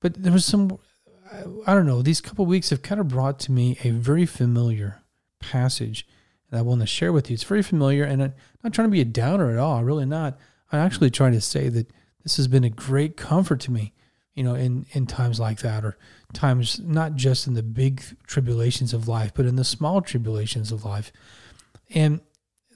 But 0.00 0.14
there 0.14 0.32
was 0.32 0.46
some, 0.46 0.78
I, 1.30 1.42
I 1.66 1.74
don't 1.74 1.86
know, 1.86 2.00
these 2.00 2.22
couple 2.22 2.46
weeks 2.46 2.70
have 2.70 2.80
kind 2.80 3.02
of 3.02 3.08
brought 3.08 3.38
to 3.40 3.52
me 3.52 3.76
a 3.84 3.90
very 3.90 4.24
familiar 4.24 5.02
passage 5.40 6.06
that 6.50 6.56
I 6.58 6.62
want 6.62 6.80
to 6.80 6.86
share 6.86 7.12
with 7.12 7.28
you. 7.28 7.34
It's 7.34 7.44
very 7.44 7.62
familiar, 7.62 8.02
and 8.02 8.22
I'm 8.22 8.32
not 8.64 8.72
trying 8.72 8.88
to 8.88 8.92
be 8.92 9.02
a 9.02 9.04
downer 9.04 9.50
at 9.50 9.58
all. 9.58 9.84
Really 9.84 10.06
not. 10.06 10.38
I'm 10.72 10.80
actually 10.80 11.10
trying 11.10 11.32
to 11.32 11.40
say 11.42 11.68
that 11.68 11.90
this 12.22 12.38
has 12.38 12.48
been 12.48 12.64
a 12.64 12.70
great 12.70 13.18
comfort 13.18 13.60
to 13.60 13.70
me, 13.70 13.92
you 14.34 14.42
know, 14.42 14.54
in 14.54 14.86
in 14.92 15.06
times 15.06 15.38
like 15.38 15.58
that, 15.60 15.84
or 15.84 15.98
times 16.32 16.80
not 16.80 17.14
just 17.14 17.46
in 17.46 17.52
the 17.52 17.62
big 17.62 18.02
tribulations 18.26 18.94
of 18.94 19.06
life, 19.06 19.32
but 19.34 19.44
in 19.44 19.56
the 19.56 19.64
small 19.64 20.00
tribulations 20.00 20.72
of 20.72 20.86
life. 20.86 21.12
And 21.90 22.20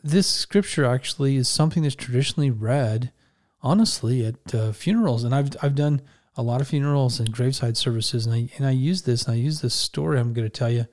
this 0.02 0.26
scripture 0.26 0.84
actually 0.84 1.36
is 1.36 1.48
something 1.48 1.82
that's 1.82 1.94
traditionally 1.94 2.50
read, 2.50 3.12
honestly, 3.60 4.24
at 4.24 4.54
uh, 4.54 4.72
funerals. 4.72 5.24
And 5.24 5.34
I've 5.34 5.50
I've 5.62 5.74
done 5.74 6.02
a 6.36 6.42
lot 6.42 6.60
of 6.60 6.68
funerals 6.68 7.20
and 7.20 7.30
graveside 7.30 7.76
services, 7.76 8.26
and 8.26 8.34
I 8.34 8.48
and 8.56 8.66
I 8.66 8.70
use 8.70 9.02
this 9.02 9.24
and 9.24 9.34
I 9.34 9.36
use 9.36 9.60
this 9.60 9.74
story 9.74 10.18
I'm 10.18 10.32
going 10.32 10.46
to 10.46 10.50
tell 10.50 10.70
you 10.70 10.86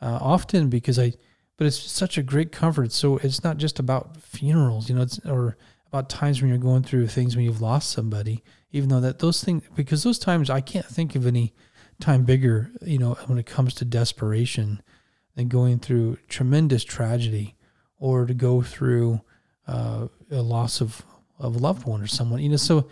uh, 0.00 0.18
often 0.20 0.68
because 0.68 0.98
I 0.98 1.12
but 1.56 1.66
it's 1.66 1.78
such 1.78 2.18
a 2.18 2.22
great 2.22 2.52
comfort. 2.52 2.92
So 2.92 3.16
it's 3.18 3.42
not 3.42 3.56
just 3.56 3.78
about 3.78 4.16
funerals, 4.18 4.88
you 4.88 4.94
know, 4.94 5.02
it's 5.02 5.18
or 5.20 5.56
about 5.88 6.08
times 6.08 6.40
when 6.40 6.48
you're 6.50 6.58
going 6.58 6.82
through 6.82 7.06
things 7.08 7.36
when 7.36 7.44
you've 7.44 7.62
lost 7.62 7.90
somebody, 7.90 8.42
even 8.72 8.88
though 8.88 9.00
that 9.00 9.18
those 9.18 9.42
things 9.42 9.62
because 9.74 10.02
those 10.02 10.18
times 10.18 10.50
I 10.50 10.60
can't 10.60 10.86
think 10.86 11.14
of 11.14 11.26
any 11.26 11.54
time 12.00 12.24
bigger, 12.24 12.70
you 12.82 12.98
know, 12.98 13.14
when 13.26 13.38
it 13.38 13.46
comes 13.46 13.74
to 13.74 13.84
desperation 13.84 14.82
than 15.36 15.48
going 15.48 15.78
through 15.78 16.18
tremendous 16.28 16.82
tragedy 16.82 17.54
or 17.98 18.26
to 18.26 18.34
go 18.34 18.62
through 18.62 19.20
uh, 19.68 20.08
a 20.30 20.42
loss 20.42 20.80
of, 20.80 21.02
of 21.38 21.54
a 21.54 21.58
loved 21.58 21.86
one 21.86 22.02
or 22.02 22.06
someone, 22.06 22.40
you 22.40 22.48
know. 22.48 22.56
So, 22.56 22.88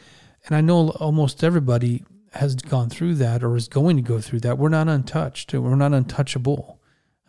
and 0.47 0.55
I 0.55 0.61
know 0.61 0.91
almost 0.91 1.43
everybody 1.43 2.05
has 2.35 2.55
gone 2.55 2.91
through 2.91 3.15
that 3.17 3.43
or 3.43 3.57
is 3.57 3.69
going 3.69 3.97
to 3.97 4.03
go 4.03 4.21
through 4.21 4.41
that. 4.41 4.59
We're 4.59 4.69
not 4.69 4.89
untouched. 4.89 5.53
We're 5.53 5.75
not 5.75 5.93
untouchable. 5.93 6.81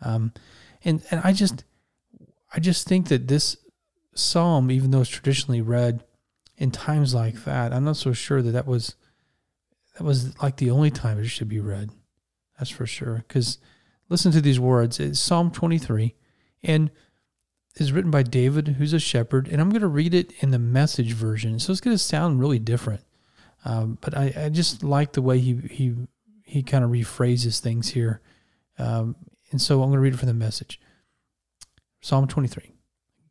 Um, 0.02 0.32
and 0.84 1.02
and 1.10 1.20
I 1.24 1.32
just 1.32 1.64
I 2.54 2.60
just 2.60 2.86
think 2.86 3.08
that 3.08 3.28
this 3.28 3.56
psalm, 4.14 4.70
even 4.70 4.90
though 4.90 5.00
it's 5.00 5.10
traditionally 5.10 5.60
read 5.60 6.04
in 6.56 6.70
times 6.70 7.14
like 7.14 7.44
that, 7.44 7.72
I'm 7.72 7.84
not 7.84 7.96
so 7.96 8.12
sure 8.12 8.42
that 8.42 8.52
that 8.52 8.66
was 8.66 8.96
that 9.96 10.04
was 10.04 10.40
like 10.42 10.56
the 10.56 10.70
only 10.70 10.90
time 10.90 11.18
it 11.18 11.26
should 11.26 11.48
be 11.48 11.60
read. 11.60 11.90
That's 12.58 12.70
for 12.70 12.86
sure. 12.86 13.24
Because 13.26 13.58
listen 14.08 14.32
to 14.32 14.40
these 14.40 14.60
words. 14.60 15.00
It's 15.00 15.20
Psalm 15.20 15.50
23, 15.50 16.14
and 16.62 16.90
is 17.76 17.92
written 17.92 18.10
by 18.10 18.22
David, 18.22 18.68
who's 18.68 18.92
a 18.92 18.98
shepherd, 18.98 19.48
and 19.48 19.60
I'm 19.60 19.70
going 19.70 19.82
to 19.82 19.88
read 19.88 20.14
it 20.14 20.32
in 20.40 20.50
the 20.50 20.58
message 20.58 21.12
version. 21.12 21.58
So 21.58 21.72
it's 21.72 21.80
going 21.80 21.94
to 21.94 22.02
sound 22.02 22.40
really 22.40 22.58
different. 22.58 23.02
Um, 23.64 23.98
but 24.00 24.16
I, 24.16 24.32
I, 24.36 24.48
just 24.48 24.82
like 24.82 25.12
the 25.12 25.22
way 25.22 25.38
he 25.38 25.56
he 25.70 25.94
he 26.44 26.62
kind 26.62 26.84
of 26.84 26.90
rephrases 26.90 27.58
things 27.58 27.88
here. 27.88 28.20
Um, 28.78 29.16
and 29.50 29.60
so 29.60 29.82
I'm 29.82 29.88
going 29.88 29.96
to 29.96 30.00
read 30.00 30.14
it 30.14 30.18
from 30.18 30.28
the 30.28 30.34
message 30.34 30.80
Psalm 32.00 32.26
23 32.28 32.72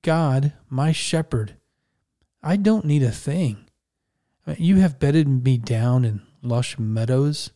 God, 0.02 0.54
my 0.70 0.92
shepherd, 0.92 1.56
I 2.44 2.58
don't 2.58 2.86
need 2.86 3.04
a 3.04 3.12
thing. 3.12 3.66
You 4.58 4.78
have 4.78 5.00
bedded 5.00 5.44
me 5.44 5.58
down 5.58 6.06
in 6.06 6.22
lush 6.44 6.78
meadows. 6.78 7.52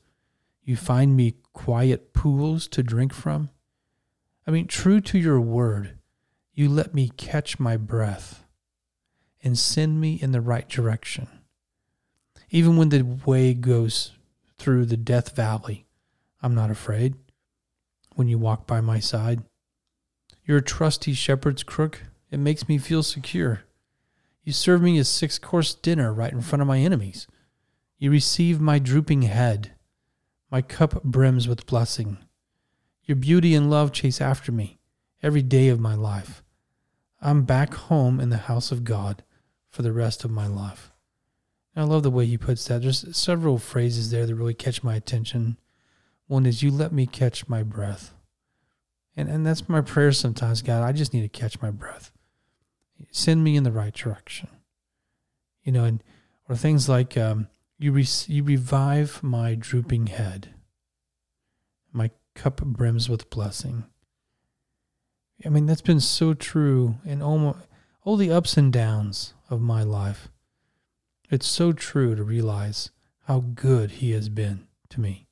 You 0.69 0.75
find 0.75 1.17
me 1.17 1.33
quiet 1.51 2.13
pools 2.13 2.67
to 2.67 2.83
drink 2.83 3.11
from. 3.11 3.49
I 4.45 4.51
mean, 4.51 4.67
true 4.67 5.01
to 5.01 5.17
your 5.17 5.41
word, 5.41 5.97
you 6.53 6.69
let 6.69 6.93
me 6.93 7.09
catch 7.17 7.59
my 7.59 7.75
breath 7.75 8.45
and 9.41 9.57
send 9.57 9.99
me 9.99 10.19
in 10.21 10.31
the 10.31 10.41
right 10.41 10.69
direction. 10.69 11.27
Even 12.51 12.77
when 12.77 12.89
the 12.89 13.01
way 13.01 13.55
goes 13.55 14.11
through 14.59 14.85
the 14.85 14.95
death 14.95 15.35
valley, 15.35 15.87
I'm 16.39 16.53
not 16.53 16.69
afraid 16.69 17.15
when 18.13 18.27
you 18.27 18.37
walk 18.37 18.67
by 18.67 18.79
my 18.79 18.99
side. 18.99 19.41
You're 20.45 20.59
a 20.59 20.61
trusty 20.61 21.13
shepherd's 21.13 21.63
crook. 21.63 22.03
It 22.29 22.37
makes 22.37 22.69
me 22.69 22.77
feel 22.77 23.01
secure. 23.01 23.63
You 24.43 24.53
serve 24.53 24.83
me 24.83 24.99
a 24.99 25.03
six 25.03 25.39
course 25.39 25.73
dinner 25.73 26.13
right 26.13 26.31
in 26.31 26.41
front 26.41 26.61
of 26.61 26.67
my 26.67 26.77
enemies. 26.77 27.25
You 27.97 28.11
receive 28.11 28.61
my 28.61 28.77
drooping 28.77 29.23
head. 29.23 29.73
My 30.51 30.61
cup 30.61 31.03
brims 31.03 31.47
with 31.47 31.65
blessing. 31.65 32.17
Your 33.05 33.15
beauty 33.15 33.53
and 33.55 33.69
love 33.69 33.91
chase 33.91 34.21
after 34.21 34.51
me 34.51 34.79
every 35.21 35.41
day 35.41 35.67
of 35.69 35.79
my 35.79 35.95
life. 35.95 36.43
I'm 37.21 37.43
back 37.43 37.73
home 37.73 38.19
in 38.19 38.29
the 38.29 38.37
house 38.37 38.71
of 38.71 38.83
God 38.83 39.23
for 39.69 39.81
the 39.81 39.91
rest 39.91 40.23
of 40.23 40.31
my 40.31 40.47
life. 40.47 40.91
I 41.75 41.83
love 41.83 42.03
the 42.03 42.11
way 42.11 42.25
he 42.25 42.37
puts 42.37 42.65
that. 42.65 42.81
There's 42.81 43.15
several 43.15 43.57
phrases 43.57 44.11
there 44.11 44.25
that 44.25 44.35
really 44.35 44.53
catch 44.53 44.83
my 44.83 44.95
attention. 44.95 45.57
One 46.27 46.45
is, 46.45 46.61
You 46.61 46.71
let 46.71 46.91
me 46.91 47.05
catch 47.05 47.47
my 47.47 47.63
breath. 47.63 48.13
And, 49.15 49.29
and 49.29 49.45
that's 49.45 49.69
my 49.69 49.81
prayer 49.81 50.11
sometimes, 50.11 50.61
God. 50.61 50.83
I 50.83 50.91
just 50.91 51.13
need 51.13 51.21
to 51.21 51.39
catch 51.39 51.61
my 51.61 51.71
breath. 51.71 52.11
Send 53.11 53.43
me 53.43 53.55
in 53.55 53.63
the 53.63 53.71
right 53.71 53.93
direction. 53.93 54.49
You 55.63 55.71
know, 55.71 55.83
and 55.83 56.03
or 56.47 56.55
things 56.55 56.89
like 56.89 57.15
um, 57.17 57.47
you 57.79 57.93
re- 57.93 58.05
you 58.27 58.43
revive 58.43 59.23
my 59.23 59.55
drooping 59.55 60.07
head. 60.07 60.49
My 61.93 62.11
cup 62.35 62.57
brims 62.57 63.09
with 63.09 63.29
blessing. 63.29 63.85
I 65.45 65.49
mean, 65.49 65.65
that's 65.65 65.81
been 65.81 66.01
so 66.01 66.33
true 66.33 66.97
in 67.05 67.21
all 67.21 68.17
the 68.17 68.31
ups 68.31 68.57
and 68.57 68.71
downs 68.71 69.33
of 69.49 69.61
my 69.61 69.83
life. 69.83 70.27
It's 71.31 71.47
so 71.47 71.71
true 71.71 72.15
to 72.15 72.23
realize 72.23 72.91
how 73.27 73.39
good 73.39 73.91
He 73.91 74.11
has 74.11 74.27
been 74.27 74.67
to 74.89 74.99
me. 74.99 75.27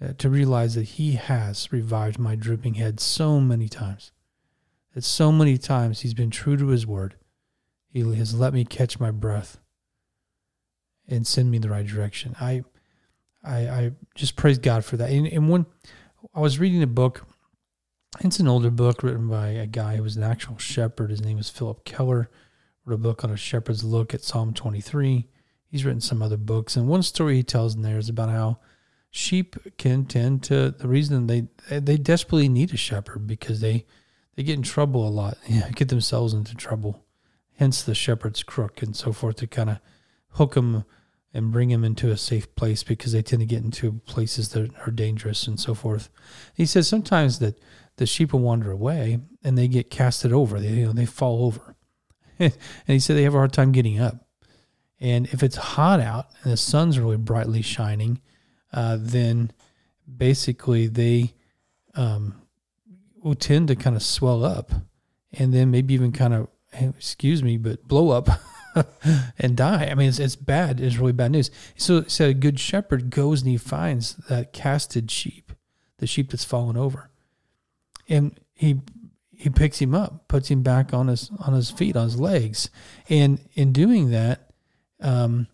Uh, 0.00 0.12
to 0.18 0.30
realize 0.30 0.76
that 0.76 0.84
He 0.84 1.12
has 1.12 1.72
revived 1.72 2.20
my 2.20 2.36
drooping 2.36 2.74
head 2.74 3.00
so 3.00 3.40
many 3.40 3.68
times. 3.68 4.12
That 4.94 5.02
so 5.02 5.32
many 5.32 5.58
times 5.58 6.00
He's 6.00 6.14
been 6.14 6.30
true 6.30 6.56
to 6.56 6.68
His 6.68 6.86
word. 6.86 7.16
He 7.90 8.00
has 8.14 8.38
let 8.38 8.54
me 8.54 8.64
catch 8.64 9.00
my 9.00 9.10
breath 9.10 9.58
and 11.08 11.26
send 11.26 11.50
me 11.50 11.58
the 11.58 11.70
right 11.70 11.86
direction. 11.86 12.36
I, 12.40 12.64
I, 13.44 13.56
I 13.68 13.92
just 14.14 14.36
praise 14.36 14.58
God 14.58 14.84
for 14.84 14.96
that. 14.96 15.10
And, 15.10 15.26
and 15.26 15.48
when 15.48 15.66
I 16.34 16.40
was 16.40 16.58
reading 16.58 16.82
a 16.82 16.86
book, 16.86 17.26
it's 18.20 18.40
an 18.40 18.48
older 18.48 18.70
book 18.70 19.02
written 19.02 19.28
by 19.28 19.48
a 19.48 19.66
guy 19.66 19.96
who 19.96 20.02
was 20.02 20.16
an 20.16 20.22
actual 20.22 20.58
shepherd. 20.58 21.10
His 21.10 21.22
name 21.22 21.36
was 21.36 21.50
Phillip 21.50 21.84
Keller. 21.84 22.30
Wrote 22.84 22.94
a 22.94 22.98
book 22.98 23.24
on 23.24 23.30
a 23.30 23.36
shepherd's 23.36 23.84
look 23.84 24.14
at 24.14 24.22
Psalm 24.22 24.54
23. 24.54 25.28
He's 25.70 25.84
written 25.84 26.00
some 26.00 26.22
other 26.22 26.38
books, 26.38 26.76
and 26.76 26.88
one 26.88 27.02
story 27.02 27.36
he 27.36 27.42
tells 27.42 27.74
in 27.74 27.82
there 27.82 27.98
is 27.98 28.08
about 28.08 28.30
how 28.30 28.58
sheep 29.10 29.56
can 29.76 30.06
tend 30.06 30.42
to 30.44 30.70
the 30.70 30.88
reason 30.88 31.26
they 31.26 31.48
they 31.70 31.96
desperately 31.96 32.48
need 32.48 32.72
a 32.72 32.76
shepherd 32.76 33.26
because 33.26 33.60
they 33.60 33.84
they 34.34 34.42
get 34.42 34.56
in 34.56 34.62
trouble 34.62 35.06
a 35.06 35.10
lot, 35.10 35.36
get 35.74 35.88
themselves 35.88 36.32
into 36.32 36.54
trouble. 36.54 37.04
Hence 37.56 37.82
the 37.82 37.94
shepherd's 37.94 38.42
crook 38.42 38.82
and 38.82 38.96
so 38.96 39.12
forth 39.12 39.36
to 39.36 39.46
kind 39.46 39.68
of 39.68 39.78
hook 40.30 40.54
them 40.54 40.84
and 41.34 41.52
bring 41.52 41.68
them 41.68 41.84
into 41.84 42.10
a 42.10 42.16
safe 42.16 42.54
place 42.54 42.82
because 42.82 43.12
they 43.12 43.22
tend 43.22 43.40
to 43.40 43.46
get 43.46 43.62
into 43.62 44.00
places 44.06 44.50
that 44.50 44.70
are 44.86 44.90
dangerous 44.90 45.46
and 45.46 45.60
so 45.60 45.74
forth. 45.74 46.08
He 46.54 46.64
says 46.66 46.88
sometimes 46.88 47.38
that 47.38 47.58
the 47.96 48.06
sheep 48.06 48.32
will 48.32 48.40
wander 48.40 48.70
away 48.70 49.20
and 49.44 49.58
they 49.58 49.68
get 49.68 49.90
casted 49.90 50.32
over. 50.32 50.58
They 50.58 50.68
you 50.68 50.86
know 50.86 50.92
they 50.92 51.06
fall 51.06 51.44
over, 51.44 51.76
and 52.38 52.52
he 52.86 52.98
said 52.98 53.16
they 53.16 53.24
have 53.24 53.34
a 53.34 53.38
hard 53.38 53.52
time 53.52 53.72
getting 53.72 54.00
up. 54.00 54.26
And 55.00 55.26
if 55.26 55.42
it's 55.42 55.56
hot 55.56 56.00
out 56.00 56.26
and 56.42 56.52
the 56.52 56.56
sun's 56.56 56.98
really 56.98 57.16
brightly 57.16 57.62
shining, 57.62 58.20
uh, 58.72 58.96
then 58.98 59.52
basically 60.16 60.88
they 60.88 61.34
um, 61.94 62.42
will 63.22 63.36
tend 63.36 63.68
to 63.68 63.76
kind 63.76 63.94
of 63.94 64.02
swell 64.02 64.44
up, 64.44 64.72
and 65.32 65.52
then 65.52 65.70
maybe 65.70 65.94
even 65.94 66.12
kind 66.12 66.34
of 66.34 66.48
excuse 66.72 67.42
me, 67.42 67.56
but 67.58 67.86
blow 67.86 68.10
up. 68.10 68.28
and 69.38 69.56
die. 69.56 69.88
I 69.90 69.94
mean, 69.94 70.08
it's, 70.08 70.18
it's 70.18 70.36
bad. 70.36 70.80
It's 70.80 70.96
really 70.96 71.12
bad 71.12 71.32
news. 71.32 71.50
So, 71.76 72.02
so 72.04 72.26
a 72.26 72.34
good 72.34 72.60
shepherd 72.60 73.10
goes 73.10 73.42
and 73.42 73.50
he 73.50 73.56
finds 73.56 74.14
that 74.28 74.52
casted 74.52 75.10
sheep, 75.10 75.52
the 75.98 76.06
sheep 76.06 76.30
that's 76.30 76.44
fallen 76.44 76.76
over, 76.76 77.10
and 78.08 78.38
he 78.54 78.80
he 79.36 79.48
picks 79.50 79.78
him 79.78 79.94
up, 79.94 80.26
puts 80.26 80.48
him 80.48 80.62
back 80.62 80.92
on 80.92 81.08
his 81.08 81.30
on 81.38 81.54
his 81.54 81.70
feet, 81.70 81.96
on 81.96 82.04
his 82.04 82.18
legs, 82.18 82.70
and 83.08 83.40
in 83.54 83.72
doing 83.72 84.10
that, 84.10 84.50
um, 85.00 85.46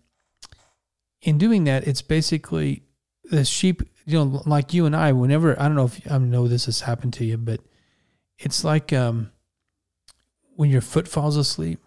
in 1.21 1.37
doing 1.37 1.65
that, 1.65 1.87
it's 1.87 2.01
basically 2.01 2.83
the 3.25 3.45
sheep. 3.45 3.83
You 4.07 4.23
know, 4.23 4.43
like 4.45 4.73
you 4.73 4.85
and 4.85 4.95
I. 4.95 5.11
Whenever 5.11 5.59
I 5.59 5.67
don't 5.67 5.75
know 5.75 5.85
if 5.85 6.11
I 6.11 6.17
know 6.17 6.47
this 6.47 6.65
has 6.65 6.81
happened 6.81 7.13
to 7.15 7.25
you, 7.25 7.37
but 7.37 7.59
it's 8.37 8.63
like 8.63 8.93
um, 8.93 9.31
when 10.55 10.69
your 10.69 10.81
foot 10.81 11.07
falls 11.07 11.37
asleep 11.37 11.79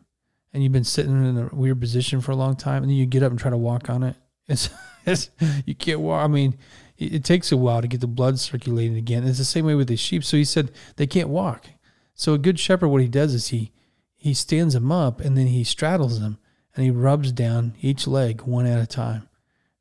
and 0.53 0.63
you've 0.63 0.73
been 0.73 0.85
sitting 0.85 1.25
in 1.25 1.39
a 1.39 1.55
weird 1.55 1.81
position 1.81 2.21
for 2.21 2.33
a 2.33 2.37
long 2.37 2.57
time, 2.57 2.83
and 2.83 2.91
then 2.91 2.97
you 2.97 3.07
get 3.07 3.23
up 3.23 3.31
and 3.31 3.39
try 3.39 3.51
to 3.51 3.57
walk 3.57 3.91
on 3.91 4.03
it. 4.03 4.17
It's, 4.51 4.71
it's 5.05 5.29
you 5.67 5.75
can't 5.75 6.01
walk. 6.01 6.25
I 6.25 6.27
mean, 6.27 6.57
it, 6.97 7.17
it 7.17 7.25
takes 7.25 7.53
a 7.53 7.57
while 7.59 7.83
to 7.83 7.87
get 7.87 8.01
the 8.01 8.07
blood 8.07 8.39
circulating 8.39 8.97
again. 8.97 9.27
It's 9.27 9.37
the 9.37 9.45
same 9.45 9.67
way 9.67 9.75
with 9.75 9.89
the 9.89 9.97
sheep. 9.97 10.25
So 10.25 10.39
he 10.39 10.45
said 10.45 10.71
they 10.97 11.07
can't 11.07 11.29
walk. 11.29 11.67
So 12.15 12.33
a 12.33 12.39
good 12.39 12.59
shepherd, 12.59 12.89
what 12.89 13.03
he 13.03 13.09
does 13.09 13.35
is 13.35 13.49
he 13.49 13.73
he 14.17 14.35
stands 14.35 14.75
them 14.75 14.91
up 14.91 15.21
and 15.21 15.37
then 15.37 15.47
he 15.49 15.65
straddles 15.65 16.19
them 16.19 16.39
and 16.75 16.85
he 16.85 16.91
rubs 16.91 17.31
down 17.31 17.75
each 17.81 18.07
leg 18.07 18.43
one 18.43 18.67
at 18.67 18.83
a 18.83 18.87
time. 18.87 19.29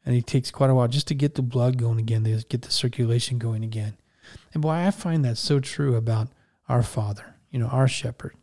And 0.06 0.16
he 0.16 0.22
takes 0.22 0.52
quite 0.52 0.70
a 0.70 0.76
while 0.76 0.88
just 0.88 1.08
to 1.08 1.16
get 1.16 1.36
the 1.36 1.42
blood 1.42 1.78
going 1.78 2.00
again, 2.00 2.24
to 2.24 2.44
get 2.48 2.62
the 2.62 2.72
circulation 2.72 3.40
going 3.40 3.64
again. 3.64 3.98
And 4.54 4.62
boy, 4.62 4.72
I 4.72 4.92
find 4.92 5.26
that 5.26 5.38
so 5.38 5.60
true 5.60 5.96
about 5.96 6.30
our 6.70 6.84
Father, 6.84 7.36
you 7.50 7.60
know, 7.60 7.68
our 7.68 7.88
shepherd. 7.88 8.36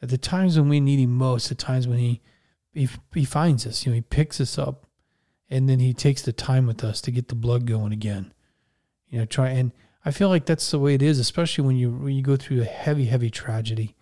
At 0.00 0.10
the 0.10 0.18
times 0.18 0.58
when 0.58 0.68
we 0.68 0.80
need 0.80 1.00
him 1.00 1.14
most, 1.14 1.48
the 1.48 1.54
times 1.54 1.88
when 1.88 1.98
he, 1.98 2.20
he 2.72 2.88
he 3.14 3.24
finds 3.24 3.66
us, 3.66 3.84
you 3.84 3.92
know, 3.92 3.96
he 3.96 4.02
picks 4.02 4.40
us 4.40 4.58
up 4.58 4.86
and 5.50 5.68
then 5.68 5.80
he 5.80 5.92
takes 5.92 6.22
the 6.22 6.32
time 6.32 6.66
with 6.66 6.84
us 6.84 7.00
to 7.02 7.10
get 7.10 7.28
the 7.28 7.34
blood 7.34 7.66
going 7.66 7.92
again. 7.92 8.32
You 9.08 9.18
know, 9.18 9.24
try 9.24 9.48
and 9.50 9.72
I 10.04 10.10
feel 10.10 10.28
like 10.28 10.46
that's 10.46 10.70
the 10.70 10.78
way 10.78 10.94
it 10.94 11.02
is, 11.02 11.18
especially 11.18 11.64
when 11.64 11.76
you 11.76 11.90
when 11.90 12.14
you 12.14 12.22
go 12.22 12.36
through 12.36 12.62
a 12.62 12.66
heavy, 12.66 13.06
heavy 13.06 13.30
tragedy 13.30 13.96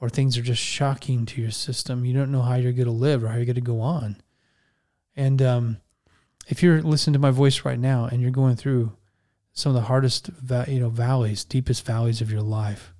or 0.00 0.08
things 0.08 0.36
are 0.36 0.42
just 0.42 0.62
shocking 0.62 1.24
to 1.26 1.40
your 1.40 1.50
system. 1.50 2.04
You 2.04 2.14
don't 2.14 2.32
know 2.32 2.42
how 2.42 2.56
you're 2.56 2.72
going 2.72 2.86
to 2.86 2.92
live 2.92 3.24
or 3.24 3.28
how 3.28 3.36
you're 3.36 3.46
going 3.46 3.54
to 3.54 3.60
go 3.60 3.80
on. 3.80 4.20
And 5.14 5.40
um, 5.40 5.78
if 6.48 6.62
you're 6.62 6.82
listening 6.82 7.14
to 7.14 7.18
my 7.18 7.30
voice 7.30 7.64
right 7.64 7.78
now 7.78 8.04
and 8.04 8.20
you're 8.20 8.30
going 8.30 8.56
through 8.56 8.92
some 9.52 9.70
of 9.70 9.74
the 9.74 9.88
hardest, 9.88 10.30
you 10.68 10.80
know, 10.80 10.90
valleys, 10.90 11.44
deepest 11.44 11.86
valleys 11.86 12.20
of 12.20 12.30
your 12.30 12.42
life, 12.42 12.92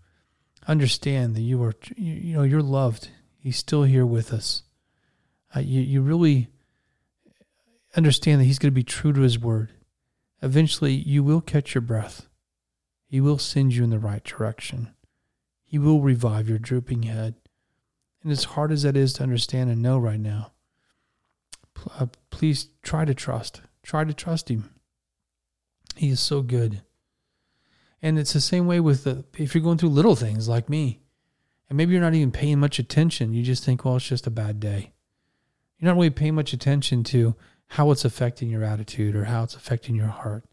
understand 0.66 1.34
that 1.36 1.42
you 1.42 1.62
are, 1.62 1.74
you 1.96 2.34
know, 2.34 2.42
you're 2.42 2.62
loved. 2.62 3.08
He's 3.38 3.56
still 3.56 3.84
here 3.84 4.06
with 4.06 4.32
us. 4.32 4.62
Uh, 5.54 5.60
you, 5.60 5.80
you 5.80 6.02
really 6.02 6.48
understand 7.96 8.40
that 8.40 8.44
He's 8.44 8.58
going 8.58 8.72
to 8.72 8.74
be 8.74 8.82
true 8.82 9.12
to 9.12 9.20
His 9.20 9.38
word. 9.38 9.72
Eventually, 10.42 10.92
you 10.92 11.22
will 11.22 11.40
catch 11.40 11.74
your 11.74 11.82
breath. 11.82 12.26
He 13.06 13.20
will 13.20 13.38
send 13.38 13.74
you 13.74 13.84
in 13.84 13.90
the 13.90 13.98
right 13.98 14.22
direction. 14.24 14.92
He 15.64 15.78
will 15.78 16.00
revive 16.00 16.48
your 16.48 16.58
drooping 16.58 17.04
head. 17.04 17.34
And 18.22 18.32
as 18.32 18.44
hard 18.44 18.72
as 18.72 18.82
that 18.82 18.96
is 18.96 19.12
to 19.14 19.22
understand 19.22 19.70
and 19.70 19.80
know 19.80 19.98
right 19.98 20.20
now, 20.20 20.52
uh, 21.98 22.06
please 22.30 22.68
try 22.82 23.04
to 23.04 23.14
trust. 23.14 23.62
Try 23.82 24.04
to 24.04 24.12
trust 24.12 24.50
Him. 24.50 24.70
He 25.94 26.10
is 26.10 26.20
so 26.20 26.42
good. 26.42 26.82
And 28.02 28.18
it's 28.18 28.32
the 28.32 28.40
same 28.40 28.66
way 28.66 28.80
with 28.80 29.04
the, 29.04 29.24
if 29.36 29.54
you're 29.54 29.64
going 29.64 29.78
through 29.78 29.90
little 29.90 30.16
things 30.16 30.48
like 30.48 30.68
me, 30.68 31.00
and 31.68 31.76
maybe 31.76 31.92
you're 31.92 32.02
not 32.02 32.14
even 32.14 32.30
paying 32.30 32.60
much 32.60 32.78
attention, 32.78 33.32
you 33.32 33.42
just 33.42 33.64
think, 33.64 33.84
well, 33.84 33.96
it's 33.96 34.06
just 34.06 34.26
a 34.26 34.30
bad 34.30 34.60
day. 34.60 34.92
You're 35.78 35.90
not 35.90 35.96
really 35.96 36.10
paying 36.10 36.34
much 36.34 36.52
attention 36.52 37.02
to 37.04 37.34
how 37.68 37.90
it's 37.90 38.04
affecting 38.04 38.48
your 38.48 38.62
attitude 38.62 39.16
or 39.16 39.24
how 39.24 39.42
it's 39.42 39.56
affecting 39.56 39.94
your 39.94 40.06
heart. 40.06 40.44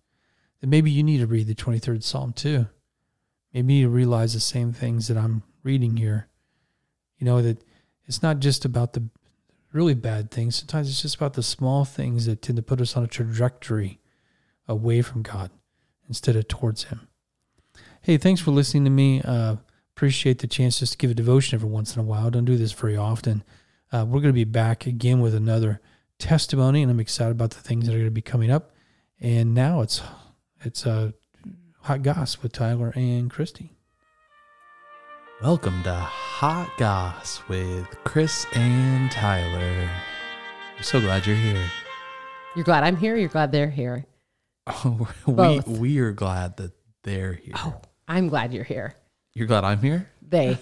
Then 0.59 0.69
maybe 0.69 0.89
you 0.89 1.03
need 1.03 1.19
to 1.19 1.27
read 1.27 1.47
the 1.47 1.55
23rd 1.55 2.03
Psalm 2.03 2.33
too. 2.33 2.67
Maybe 3.53 3.75
you 3.75 3.89
realize 3.89 4.33
the 4.33 4.39
same 4.39 4.73
things 4.73 5.07
that 5.07 5.17
I'm 5.17 5.43
reading 5.61 5.97
here. 5.97 6.27
You 7.19 7.25
know, 7.25 7.41
that 7.41 7.63
it's 8.05 8.23
not 8.23 8.39
just 8.39 8.65
about 8.65 8.93
the 8.93 9.07
really 9.71 9.93
bad 9.93 10.31
things. 10.31 10.55
Sometimes 10.55 10.89
it's 10.89 11.01
just 11.01 11.15
about 11.15 11.33
the 11.33 11.43
small 11.43 11.85
things 11.85 12.25
that 12.25 12.41
tend 12.41 12.55
to 12.55 12.63
put 12.63 12.81
us 12.81 12.97
on 12.97 13.03
a 13.03 13.07
trajectory 13.07 13.99
away 14.67 15.01
from 15.01 15.21
God 15.21 15.51
instead 16.07 16.35
of 16.35 16.47
towards 16.47 16.85
Him. 16.85 17.07
Hey, 18.05 18.17
thanks 18.17 18.41
for 18.41 18.51
listening 18.51 18.83
to 18.83 18.89
me. 18.89 19.21
Uh, 19.21 19.55
appreciate 19.95 20.39
the 20.39 20.47
chance 20.47 20.79
just 20.79 20.91
to 20.91 20.97
give 20.97 21.09
a 21.09 21.13
devotion 21.13 21.55
every 21.55 21.69
once 21.69 21.95
in 21.95 22.01
a 22.01 22.03
while. 22.03 22.29
Don't 22.29 22.43
do 22.43 22.57
this 22.57 22.73
very 22.73 22.97
often. 22.97 23.45
Uh, 23.93 24.03
we're 24.05 24.19
going 24.19 24.23
to 24.23 24.33
be 24.33 24.43
back 24.43 24.85
again 24.85 25.21
with 25.21 25.33
another 25.33 25.79
testimony, 26.19 26.81
and 26.81 26.91
I'm 26.91 26.99
excited 26.99 27.31
about 27.31 27.51
the 27.51 27.61
things 27.61 27.85
that 27.85 27.93
are 27.93 27.99
going 27.99 28.07
to 28.07 28.11
be 28.11 28.21
coming 28.21 28.51
up. 28.51 28.71
And 29.21 29.53
now 29.53 29.79
it's 29.79 30.01
it's 30.65 30.85
uh, 30.85 31.11
hot 31.83 32.01
goss 32.03 32.43
with 32.43 32.51
Tyler 32.51 32.91
and 32.93 33.31
Christy. 33.31 33.71
Welcome 35.41 35.81
to 35.83 35.93
Hot 35.93 36.69
Goss 36.77 37.41
with 37.47 37.87
Chris 38.03 38.45
and 38.53 39.09
Tyler. 39.11 39.89
I'm 40.75 40.83
so 40.83 40.99
glad 40.99 41.25
you're 41.25 41.37
here. 41.37 41.71
You're 42.53 42.65
glad 42.65 42.83
I'm 42.83 42.97
here. 42.97 43.15
You're 43.15 43.29
glad 43.29 43.53
they're 43.53 43.69
here. 43.69 44.05
Oh, 44.67 45.07
we 45.25 45.33
Both. 45.33 45.67
we 45.69 45.99
are 45.99 46.11
glad 46.11 46.57
that 46.57 46.73
they're 47.03 47.33
here. 47.33 47.53
Oh, 47.57 47.79
I'm 48.13 48.27
glad 48.27 48.53
you're 48.53 48.63
here. 48.63 48.93
You're 49.33 49.47
glad 49.47 49.63
I'm 49.63 49.81
here. 49.81 50.07
They. 50.21 50.59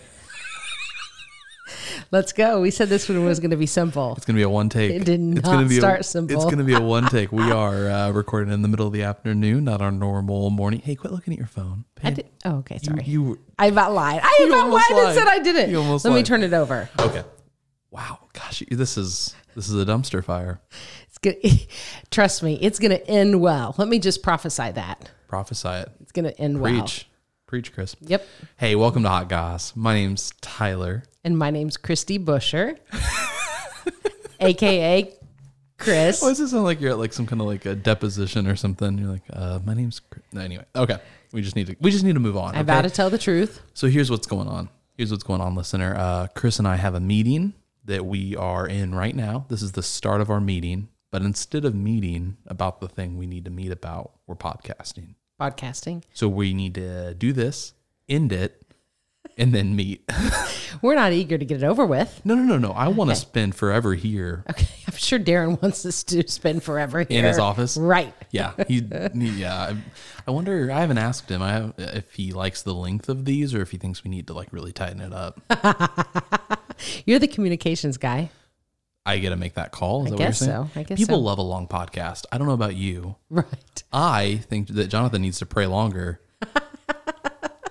Let's 2.10 2.32
go. 2.32 2.62
We 2.62 2.72
said 2.72 2.88
this 2.88 3.10
one 3.10 3.26
was 3.26 3.42
going 3.42 3.52
to 3.52 3.58
be 3.58 3.66
simple. 3.66 4.14
It's 4.16 4.26
gonna 4.26 4.38
be 4.38 4.44
a 4.44 4.50
one 4.50 4.70
take. 4.70 4.92
It 4.92 5.04
did 5.04 5.20
it's 5.20 5.46
not 5.46 5.54
gonna 5.56 5.68
be 5.68 5.78
start 5.78 6.00
a, 6.00 6.04
simple. 6.04 6.36
It's 6.36 6.46
gonna 6.46 6.64
be 6.64 6.74
a 6.74 6.82
one 6.82 7.08
take. 7.08 7.34
We 7.34 7.52
are 7.52 7.90
uh, 7.90 8.12
recording 8.12 8.54
in 8.54 8.62
the 8.62 8.70
middle 8.70 8.88
of 8.88 8.94
the 8.94 9.04
afternoon, 9.04 9.66
not 9.66 9.82
our 9.82 9.92
normal 9.92 10.50
morning. 10.50 10.80
Hey, 10.80 10.96
quit 10.96 11.12
looking 11.12 11.34
at 11.34 11.38
your 11.40 11.48
phone. 11.48 11.84
I 12.02 12.12
did. 12.12 12.30
Oh, 12.46 12.58
okay. 12.60 12.78
Sorry. 12.80 13.04
You, 13.04 13.38
I 13.60 13.68
about 13.68 13.94
lied. 13.94 14.22
I 14.24 14.38
You 14.40 14.48
about 14.48 14.66
almost 14.66 14.90
lied 14.90 15.06
and 15.06 15.16
said 15.16 15.28
I 15.28 15.40
didn't. 15.40 15.72
You 15.72 15.80
almost 15.80 16.06
Let 16.06 16.14
me 16.14 16.24
turn 16.24 16.44
it 16.44 16.54
over. 16.54 16.90
okay. 17.00 17.24
Wow, 17.92 18.30
gosh, 18.32 18.64
this 18.72 18.98
is 18.98 19.36
this 19.56 19.68
is 19.68 19.76
a 19.76 19.86
dumpster 19.86 20.24
fire. 20.24 20.62
It's 21.08 21.18
good. 21.18 21.38
Trust 22.12 22.44
me, 22.44 22.58
it's 22.62 22.80
going 22.80 22.92
to 22.92 23.06
end 23.10 23.42
well. 23.42 23.76
Let 23.78 23.90
me 23.90 24.00
just 24.00 24.24
prophesy 24.24 24.72
that 24.72 25.12
Prophesy 25.28 25.68
it. 25.68 25.92
it's 26.02 26.14
going 26.14 26.26
to 26.26 26.38
end 26.40 26.62
well. 26.62 26.88
Preach, 27.52 27.74
Chris. 27.74 27.98
Yep. 28.00 28.26
Hey, 28.56 28.76
welcome 28.76 29.04
to 29.04 29.10
Hot 29.10 29.28
Goss. 29.28 29.76
My 29.76 29.94
name's 29.94 30.32
Tyler. 30.40 31.04
And 31.26 31.38
my 31.38 31.52
name's 31.52 31.76
Christy 31.76 32.18
Busher, 32.18 32.78
aka 34.40 35.14
Chris. 35.78 36.22
Why 36.22 36.30
does 36.30 36.40
it 36.40 36.48
sound 36.48 36.64
like 36.64 36.80
you're 36.80 36.92
at 36.92 36.98
like 36.98 37.12
some 37.12 37.26
kind 37.26 37.42
of 37.42 37.48
like 37.48 37.66
a 37.66 37.76
deposition 37.76 38.48
or 38.48 38.56
something? 38.56 38.98
You're 38.98 39.12
like, 39.12 39.24
uh, 39.34 39.60
my 39.66 39.74
name's 39.74 40.00
Chris. 40.00 40.24
No, 40.32 40.40
anyway. 40.40 40.64
Okay, 40.74 40.98
we 41.34 41.42
just 41.42 41.58
need 41.58 41.68
to 41.68 41.76
we 41.82 41.92
just 41.92 42.06
need 42.06 42.14
to 42.14 42.22
move 42.22 42.38
on. 42.38 42.56
I 42.56 42.60
okay? 42.60 42.68
vow 42.68 42.84
to 42.84 42.90
tell 42.90 43.10
the 43.10 43.18
truth. 43.18 43.60
So 43.74 43.88
here's 43.88 44.10
what's 44.10 44.28
going 44.28 44.48
on. 44.48 44.70
Here's 44.96 45.12
what's 45.12 45.24
going 45.24 45.42
on, 45.42 45.54
listener. 45.54 45.94
Uh, 45.98 46.28
Chris 46.34 46.58
and 46.58 46.66
I 46.66 46.78
have 46.78 46.96
a 46.96 47.02
meeting 47.02 47.54
that 47.84 48.06
we 48.06 48.34
are 48.38 48.66
in 48.66 48.96
right 48.96 49.14
now. 49.14 49.46
This 49.50 49.62
is 49.62 49.74
the 49.74 49.84
start 49.84 50.22
of 50.22 50.30
our 50.30 50.40
meeting. 50.40 50.88
But 51.12 51.24
instead 51.24 51.66
of 51.66 51.76
meeting 51.76 52.38
about 52.48 52.80
the 52.80 52.88
thing 52.88 53.18
we 53.18 53.28
need 53.28 53.44
to 53.44 53.52
meet 53.52 53.74
about, 53.74 54.14
we're 54.26 54.36
podcasting. 54.36 55.16
Podcasting. 55.42 56.04
So 56.14 56.28
we 56.28 56.54
need 56.54 56.76
to 56.76 57.16
do 57.16 57.34
this, 57.34 57.74
end 58.08 58.32
it, 58.32 58.62
and 59.38 59.56
then 59.56 59.76
meet. 59.76 60.08
We're 60.84 60.94
not 60.94 61.14
eager 61.14 61.36
to 61.38 61.46
get 61.46 61.64
it 61.64 61.66
over 61.66 61.84
with. 61.84 62.22
no, 62.24 62.36
no, 62.36 62.44
no, 62.44 62.58
no. 62.60 62.72
I 62.74 62.90
want 62.90 63.10
to 63.10 63.16
spend 63.16 63.56
forever 63.56 63.96
here 63.96 64.44
Okay. 64.50 64.68
I'm 64.88 64.96
sure 64.98 65.18
Darren 65.20 65.60
wants 65.62 65.84
us 65.86 66.04
to 66.06 66.28
spend 66.28 66.62
forever 66.64 67.00
here. 67.00 67.20
in 67.20 67.26
his 67.26 67.40
office. 67.40 67.76
Right. 67.76 68.14
Yeah, 68.30 68.52
he, 68.68 68.84
yeah. 69.16 69.56
I, 69.74 69.78
I 70.28 70.32
wonder. 70.32 70.72
I 70.72 70.80
haven't 70.82 71.00
asked 71.00 71.30
him. 71.30 71.42
I 71.42 71.74
if 71.78 72.14
he 72.14 72.34
likes 72.34 72.62
the 72.62 72.74
length 72.76 73.10
of 73.10 73.26
these, 73.26 73.56
or 73.56 73.62
if 73.62 73.72
he 73.72 73.78
thinks 73.78 74.04
we 74.04 74.12
need 74.12 74.28
to 74.28 74.34
like 74.34 74.50
really 74.52 74.72
tighten 74.72 75.02
it 75.02 75.12
up. 75.14 75.42
You're 77.06 77.20
the 77.20 77.28
communications 77.28 77.98
guy. 77.98 78.30
I 79.06 79.18
get 79.18 79.30
to 79.32 79.36
make 79.36 79.56
that 79.56 79.72
call. 79.72 80.06
Is 80.06 80.08
I 80.08 80.10
that 80.12 80.18
guess 80.18 80.42
what 80.42 80.48
you're 80.48 80.56
saying? 80.58 80.70
so. 80.74 80.80
I 80.80 80.84
guess 80.84 80.98
People 81.00 81.18
so. 81.18 81.22
love 81.22 81.38
a 81.40 81.44
long 81.44 81.68
podcast. 81.68 82.26
I 82.32 82.38
don't 82.38 82.48
know 82.48 82.54
about 82.54 82.76
you. 82.76 83.16
Right. 83.30 83.84
I 83.92 84.42
think 84.48 84.68
that 84.70 84.88
Jonathan 84.88 85.22
needs 85.22 85.40
to 85.40 85.46
pray 85.46 85.66
longer. 85.66 86.22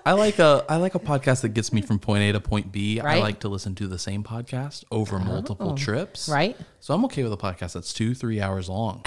I 0.06 0.12
like 0.12 0.38
a 0.38 0.64
I 0.68 0.76
like 0.76 0.94
a 0.94 0.98
podcast 0.98 1.42
that 1.42 1.50
gets 1.50 1.72
me 1.72 1.82
from 1.82 1.98
point 1.98 2.22
A 2.22 2.32
to 2.32 2.40
point 2.40 2.72
B. 2.72 2.98
I 3.00 3.04
Right. 3.04 3.22
like 3.22 3.40
to 3.40 3.48
listen 3.48 3.74
to 3.76 3.86
the 3.86 3.98
same 3.98 4.24
podcast 4.24 4.82
over 4.90 5.16
oh. 5.16 5.20
multiple 5.20 5.76
trips. 5.76 6.28
Right. 6.28 6.56
So 6.80 6.94
I'm 6.94 7.04
okay 7.04 7.22
with 7.22 7.32
a 7.32 7.36
podcast 7.36 7.74
that's 7.74 7.92
two, 7.92 8.14
three 8.14 8.40
hours 8.40 8.68
long. 8.68 9.02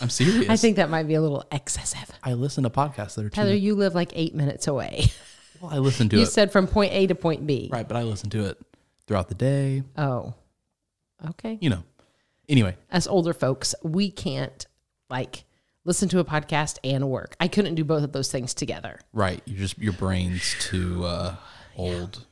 I'm 0.00 0.10
serious. 0.10 0.48
I 0.50 0.56
think 0.56 0.76
that 0.76 0.90
might 0.90 1.08
be 1.08 1.14
a 1.14 1.20
little 1.22 1.44
excessive. 1.50 2.10
I 2.22 2.34
listen 2.34 2.64
to 2.64 2.70
podcasts 2.70 3.14
that 3.16 3.24
are 3.24 3.30
two. 3.30 3.34
Tyler, 3.40 3.54
you 3.54 3.74
live 3.74 3.94
like 3.94 4.12
eight 4.14 4.34
minutes 4.34 4.66
away. 4.68 5.06
well, 5.60 5.72
I 5.72 5.78
listen 5.78 6.08
to 6.10 6.16
You 6.16 6.22
it. 6.22 6.26
said 6.26 6.52
from 6.52 6.66
point 6.66 6.92
A 6.92 7.06
to 7.06 7.14
point 7.14 7.46
B. 7.46 7.68
right, 7.72 7.88
but 7.88 7.96
I 7.96 8.02
listen 8.02 8.28
to 8.30 8.44
it 8.44 8.58
throughout 9.06 9.28
the 9.30 9.34
day. 9.34 9.82
Oh. 9.96 10.34
Okay. 11.30 11.58
You 11.60 11.70
know. 11.70 11.82
Anyway, 12.48 12.76
As 12.90 13.06
older 13.06 13.32
folks, 13.32 13.74
we 13.82 14.10
can't 14.10 14.66
like 15.08 15.44
listen 15.84 16.08
to 16.08 16.18
a 16.18 16.24
podcast 16.24 16.78
and 16.82 17.08
work. 17.08 17.36
I 17.38 17.46
couldn't 17.48 17.76
do 17.76 17.84
both 17.84 18.02
of 18.02 18.12
those 18.12 18.30
things 18.32 18.54
together. 18.54 18.98
right. 19.12 19.40
You 19.44 19.56
just 19.56 19.78
your 19.78 19.92
brain's 19.92 20.54
too 20.60 21.04
uh, 21.04 21.36
old. 21.76 22.26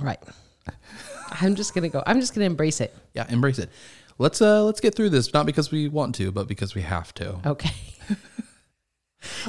Right. 0.00 0.18
I'm 1.40 1.54
just 1.56 1.74
gonna 1.74 1.88
go. 1.88 2.02
I'm 2.06 2.20
just 2.20 2.34
gonna 2.34 2.46
embrace 2.46 2.80
it. 2.80 2.94
Yeah, 3.14 3.26
embrace 3.28 3.58
it. 3.58 3.68
Let's 4.18 4.40
uh 4.40 4.64
let's 4.64 4.80
get 4.80 4.94
through 4.94 5.10
this. 5.10 5.32
Not 5.34 5.44
because 5.46 5.70
we 5.70 5.88
want 5.88 6.14
to, 6.16 6.32
but 6.32 6.48
because 6.48 6.74
we 6.74 6.82
have 6.82 7.12
to. 7.14 7.38
Okay. 7.44 7.70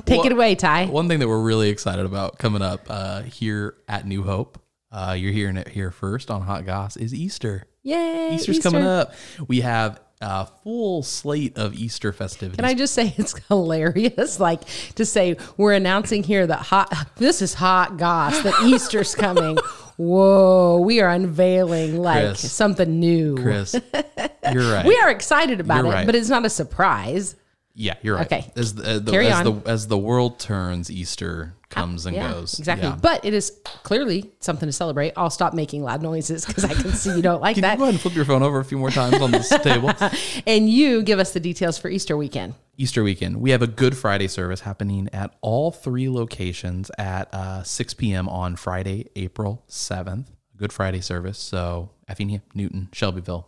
Take 0.05 0.17
Well, 0.17 0.25
it 0.25 0.31
away, 0.31 0.55
Ty. 0.55 0.87
One 0.87 1.07
thing 1.07 1.19
that 1.19 1.27
we're 1.27 1.41
really 1.41 1.69
excited 1.69 2.05
about 2.05 2.37
coming 2.39 2.61
up 2.61 2.87
uh, 2.89 3.21
here 3.21 3.75
at 3.87 4.05
New 4.07 4.23
Hope, 4.23 4.59
uh, 4.91 5.15
you're 5.17 5.31
hearing 5.31 5.57
it 5.57 5.67
here 5.69 5.91
first 5.91 6.31
on 6.31 6.41
Hot 6.41 6.65
Goss, 6.65 6.97
is 6.97 7.13
Easter. 7.13 7.65
Yay! 7.83 8.35
Easter's 8.35 8.57
Easter. 8.57 8.69
coming 8.71 8.87
up. 8.87 9.13
We 9.47 9.61
have 9.61 9.99
a 10.21 10.45
full 10.63 11.01
slate 11.01 11.57
of 11.57 11.73
Easter 11.73 12.11
festivities. 12.11 12.57
Can 12.57 12.65
I 12.65 12.73
just 12.73 12.93
say 12.93 13.13
it's 13.17 13.33
hilarious? 13.47 14.39
Like 14.39 14.61
to 14.95 15.05
say 15.05 15.37
we're 15.57 15.73
announcing 15.73 16.23
here 16.23 16.45
that 16.45 16.59
hot 16.59 16.93
this 17.15 17.41
is 17.41 17.53
hot 17.53 17.97
goss 17.97 18.41
that 18.43 18.61
Easter's 18.65 19.15
coming. 19.15 19.57
Whoa, 19.97 20.79
we 20.79 21.01
are 21.01 21.09
unveiling 21.09 21.97
like 21.97 22.23
Chris. 22.25 22.51
something 22.51 22.99
new. 22.99 23.35
Chris, 23.37 23.73
you're 23.73 24.71
right. 24.73 24.85
We 24.85 24.97
are 24.97 25.09
excited 25.09 25.59
about 25.59 25.77
You're 25.83 25.87
it, 25.87 25.95
right. 25.95 26.05
but 26.05 26.15
it's 26.15 26.29
not 26.29 26.45
a 26.45 26.49
surprise. 26.49 27.35
Yeah, 27.79 27.95
you're 28.01 28.17
right. 28.17 28.25
Okay. 28.25 28.51
As 28.57 28.75
the, 28.75 28.95
uh, 28.95 28.99
the, 28.99 29.11
Carry 29.11 29.27
as 29.27 29.47
on. 29.47 29.61
the 29.61 29.69
as 29.69 29.87
the 29.87 29.97
world 29.97 30.37
turns, 30.37 30.91
Easter 30.91 31.55
comes 31.69 32.05
and 32.05 32.13
yeah, 32.13 32.29
goes. 32.29 32.59
Exactly. 32.59 32.89
Yeah. 32.89 32.97
But 33.01 33.23
it 33.23 33.33
is 33.33 33.57
clearly 33.83 34.29
something 34.41 34.67
to 34.67 34.73
celebrate. 34.73 35.13
I'll 35.15 35.29
stop 35.29 35.53
making 35.53 35.83
loud 35.83 36.01
noises 36.01 36.45
because 36.45 36.65
I 36.65 36.73
can 36.73 36.91
see 36.91 37.15
you 37.15 37.21
don't 37.21 37.41
like 37.41 37.55
Can 37.55 37.63
you 37.63 37.69
that. 37.69 37.77
go 37.77 37.85
ahead 37.85 37.93
and 37.93 38.01
flip 38.01 38.15
your 38.15 38.25
phone 38.25 38.43
over 38.43 38.59
a 38.59 38.65
few 38.65 38.77
more 38.77 38.91
times 38.91 39.21
on 39.21 39.31
this 39.31 39.47
table? 39.63 39.91
And 40.45 40.69
you 40.69 41.03
give 41.03 41.19
us 41.19 41.31
the 41.31 41.39
details 41.39 41.77
for 41.77 41.89
Easter 41.89 42.17
weekend. 42.17 42.55
Easter 42.75 43.03
weekend, 43.03 43.39
we 43.39 43.51
have 43.51 43.61
a 43.61 43.67
Good 43.67 43.95
Friday 43.95 44.27
service 44.27 44.61
happening 44.61 45.07
at 45.13 45.35
all 45.41 45.71
three 45.71 46.09
locations 46.09 46.91
at 46.97 47.33
uh, 47.33 47.63
6 47.63 47.93
p.m. 47.93 48.27
on 48.27 48.55
Friday, 48.55 49.09
April 49.15 49.63
7th. 49.69 50.25
Good 50.57 50.73
Friday 50.73 51.01
service. 51.01 51.37
So, 51.37 51.91
Effingham, 52.07 52.41
Newton, 52.53 52.89
Shelbyville, 52.91 53.47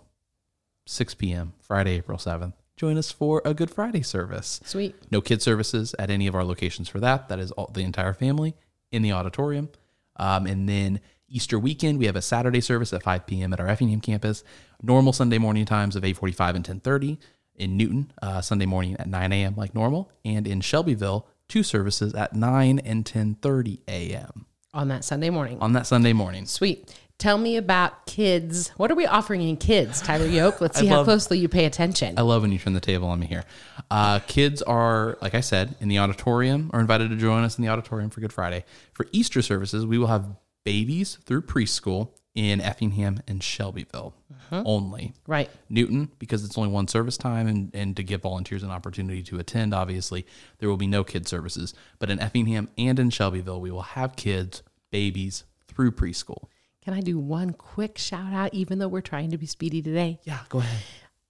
6 0.86 1.16
p.m., 1.16 1.54
Friday, 1.60 1.98
April 1.98 2.18
7th. 2.18 2.54
Join 2.82 2.98
us 2.98 3.12
for 3.12 3.44
a 3.46 3.54
Good 3.54 3.70
Friday 3.70 4.02
service. 4.02 4.60
Sweet. 4.66 4.96
No 5.12 5.22
kid 5.22 5.44
services 5.44 5.94
at 6.00 6.10
any 6.10 6.26
of 6.26 6.34
our 6.34 6.44
locations 6.44 6.90
for 6.90 7.00
that. 7.00 7.30
That 7.30 7.38
is 7.38 7.52
all, 7.52 7.70
the 7.72 7.84
entire 7.84 8.12
family 8.12 8.56
in 8.92 9.04
the 9.04 9.12
auditorium. 9.12 9.70
Um, 10.16 10.48
and 10.48 10.68
then 10.68 11.00
Easter 11.30 11.60
weekend, 11.60 12.00
we 12.00 12.08
have 12.08 12.16
a 12.16 12.24
Saturday 12.24 12.60
service 12.60 12.92
at 12.92 13.04
5 13.04 13.28
p.m. 13.28 13.54
at 13.54 13.60
our 13.60 13.68
Effingham 13.68 14.02
campus. 14.02 14.44
Normal 14.82 15.14
Sunday 15.14 15.38
morning 15.38 15.64
times 15.64 15.96
of 15.96 16.02
8:45 16.04 16.56
and 16.56 16.66
10:30. 16.66 17.20
In 17.54 17.78
Newton, 17.78 18.12
uh, 18.20 18.42
Sunday 18.42 18.66
morning 18.66 18.96
at 18.98 19.08
9 19.08 19.32
a.m. 19.32 19.54
like 19.56 19.76
normal, 19.76 20.10
and 20.26 20.48
in 20.48 20.60
Shelbyville, 20.60 21.28
two 21.48 21.62
services 21.62 22.16
at 22.16 22.34
9 22.34 22.80
and 22.80 23.06
10:30 23.06 23.82
a.m. 23.88 24.48
On 24.74 24.88
that 24.88 25.04
Sunday 25.04 25.30
morning. 25.30 25.60
on 25.62 25.74
that 25.74 25.86
Sunday 25.86 26.14
morning. 26.14 26.48
Sweet. 26.48 26.92
Tell 27.22 27.38
me 27.38 27.56
about 27.56 28.08
kids. 28.08 28.70
What 28.78 28.90
are 28.90 28.96
we 28.96 29.06
offering 29.06 29.44
in 29.48 29.56
kids, 29.56 30.02
Tyler 30.02 30.26
Yoke? 30.26 30.60
Let's 30.60 30.80
see 30.80 30.90
I 30.90 30.96
how 30.96 31.04
closely 31.04 31.38
you 31.38 31.48
pay 31.48 31.66
attention. 31.66 32.18
I 32.18 32.24
love 32.24 32.42
when 32.42 32.52
you 32.52 32.58
turn 32.58 32.74
the 32.74 32.80
table 32.80 33.08
on 33.10 33.20
me 33.20 33.28
here. 33.28 33.44
Uh, 33.92 34.22
kids 34.26 34.64
are, 34.64 35.20
like 35.22 35.36
I 35.36 35.42
said, 35.42 35.76
in 35.80 35.88
the 35.88 36.00
auditorium, 36.00 36.72
are 36.74 36.80
invited 36.80 37.12
to 37.12 37.16
join 37.16 37.44
us 37.44 37.60
in 37.60 37.62
the 37.62 37.70
auditorium 37.70 38.10
for 38.10 38.22
Good 38.22 38.34
Friday. 38.34 38.66
For 38.94 39.06
Easter 39.12 39.44
services, 39.44 39.86
we 39.86 40.00
will 40.00 40.08
have 40.08 40.36
babies 40.64 41.20
through 41.24 41.44
preschool 41.44 42.10
in 42.34 42.60
Effingham 42.60 43.20
and 43.28 43.44
Shelbyville 43.44 44.16
only. 44.52 45.14
right. 45.28 45.52
Newton, 45.70 46.10
because 46.18 46.44
it's 46.44 46.58
only 46.58 46.72
one 46.72 46.88
service 46.88 47.18
time 47.18 47.46
and, 47.46 47.70
and 47.76 47.96
to 47.98 48.04
give 48.04 48.24
volunteers 48.24 48.64
an 48.64 48.72
opportunity 48.72 49.22
to 49.22 49.38
attend, 49.38 49.76
obviously, 49.76 50.26
there 50.58 50.70
will 50.70 50.76
be 50.76 50.88
no 50.88 51.04
kid 51.04 51.28
services. 51.28 51.76
But 52.00 52.10
in 52.10 52.20
Effingham 52.20 52.70
and 52.80 52.98
in 52.98 53.12
Shelbyville, 53.12 53.62
we 53.62 53.70
will 53.70 53.84
have 53.84 54.16
kids, 54.16 54.64
babies 54.90 55.44
through 55.68 55.92
preschool. 55.92 56.48
Can 56.84 56.94
I 56.96 57.02
do 57.02 57.20
one 57.20 57.52
quick 57.52 57.98
shout 57.98 58.34
out, 58.34 58.54
even 58.54 58.80
though 58.80 58.88
we're 58.88 59.02
trying 59.02 59.32
to 59.32 59.38
be 59.38 59.46
speedy 59.46 59.82
today? 59.82 60.20
Yeah, 60.24 60.40
go 60.50 60.60
ahead. 60.60 60.80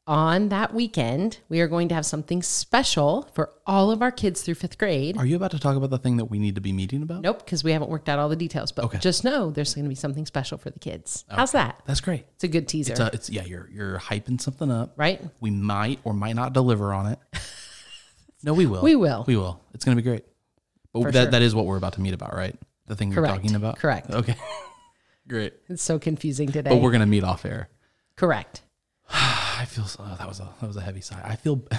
On 0.07 0.49
that 0.49 0.73
weekend, 0.73 1.39
we 1.47 1.59
are 1.61 1.67
going 1.67 1.87
to 1.89 1.95
have 1.95 2.05
something 2.05 2.41
special 2.41 3.29
for 3.33 3.51
all 3.67 3.91
of 3.91 4.01
our 4.01 4.11
kids 4.11 4.41
through 4.41 4.55
fifth 4.55 4.77
grade. 4.77 5.17
Are 5.17 5.25
you 5.25 5.35
about 5.35 5.51
to 5.51 5.59
talk 5.59 5.75
about 5.75 5.89
the 5.89 5.99
thing 5.99 6.17
that 6.17 6.25
we 6.25 6.39
need 6.39 6.55
to 6.55 6.61
be 6.61 6.71
meeting 6.73 7.03
about? 7.03 7.21
Nope, 7.21 7.39
because 7.45 7.63
we 7.63 7.71
haven't 7.71 7.89
worked 7.91 8.09
out 8.09 8.17
all 8.17 8.27
the 8.29 8.35
details. 8.35 8.71
But 8.71 8.85
Okay. 8.85 8.97
just 8.97 9.23
know 9.23 9.51
there's 9.51 9.75
going 9.75 9.85
to 9.85 9.89
be 9.89 9.95
something 9.95 10.25
special 10.25 10.57
for 10.57 10.69
the 10.69 10.79
kids. 10.79 11.23
How's 11.29 11.51
that? 11.51 11.81
That's 11.85 12.01
great. 12.01 12.25
It's 12.35 12.43
a 12.45 12.47
good 12.47 12.67
teaser, 12.67 12.93
It's, 12.93 12.99
uh, 12.99 13.09
it's 13.13 13.29
yeah, 13.29 13.43
you're 13.43 13.69
you're 13.71 13.99
hyping 13.99 14.41
something 14.41 14.71
up. 14.71 14.93
right? 14.97 15.21
We 15.39 15.51
might 15.51 15.99
or 16.03 16.13
might 16.13 16.35
not 16.35 16.53
deliver 16.53 16.93
on 16.93 17.07
it. 17.07 17.19
No, 18.43 18.55
we 18.55 18.65
will. 18.65 18.81
We 18.81 18.95
will. 18.95 19.23
We 19.27 19.35
will. 19.37 19.61
It's 19.75 19.85
going 19.85 19.95
to 19.95 20.01
be 20.01 20.09
great. 20.09 20.23
But 20.93 21.03
For 21.03 21.11
that, 21.11 21.21
sure. 21.25 21.31
that 21.33 21.41
is 21.43 21.53
what 21.53 21.67
we're 21.67 21.77
about 21.77 21.93
to 21.93 22.01
meet 22.01 22.15
about, 22.15 22.33
right? 22.33 22.55
The 22.87 22.95
thing 22.95 23.11
you're 23.11 23.23
talking 23.23 23.53
about. 23.53 23.77
Correct. 23.77 24.09
Okay. 24.09 24.33
Great. 25.31 25.53
It's 25.67 25.81
so 25.81 25.97
confusing 25.97 26.51
today. 26.51 26.69
But 26.69 26.81
we're 26.81 26.91
going 26.91 27.01
to 27.01 27.07
meet 27.07 27.23
off 27.23 27.45
air. 27.45 27.69
Correct. 28.15 28.61
I 29.09 29.65
feel 29.65 29.85
so, 29.85 30.03
oh, 30.03 30.15
that 30.17 30.27
was 30.27 30.39
a 30.39 30.49
that 30.61 30.67
was 30.67 30.77
a 30.77 30.81
heavy 30.81 31.01
sigh. 31.01 31.21
I 31.23 31.35
feel 31.35 31.63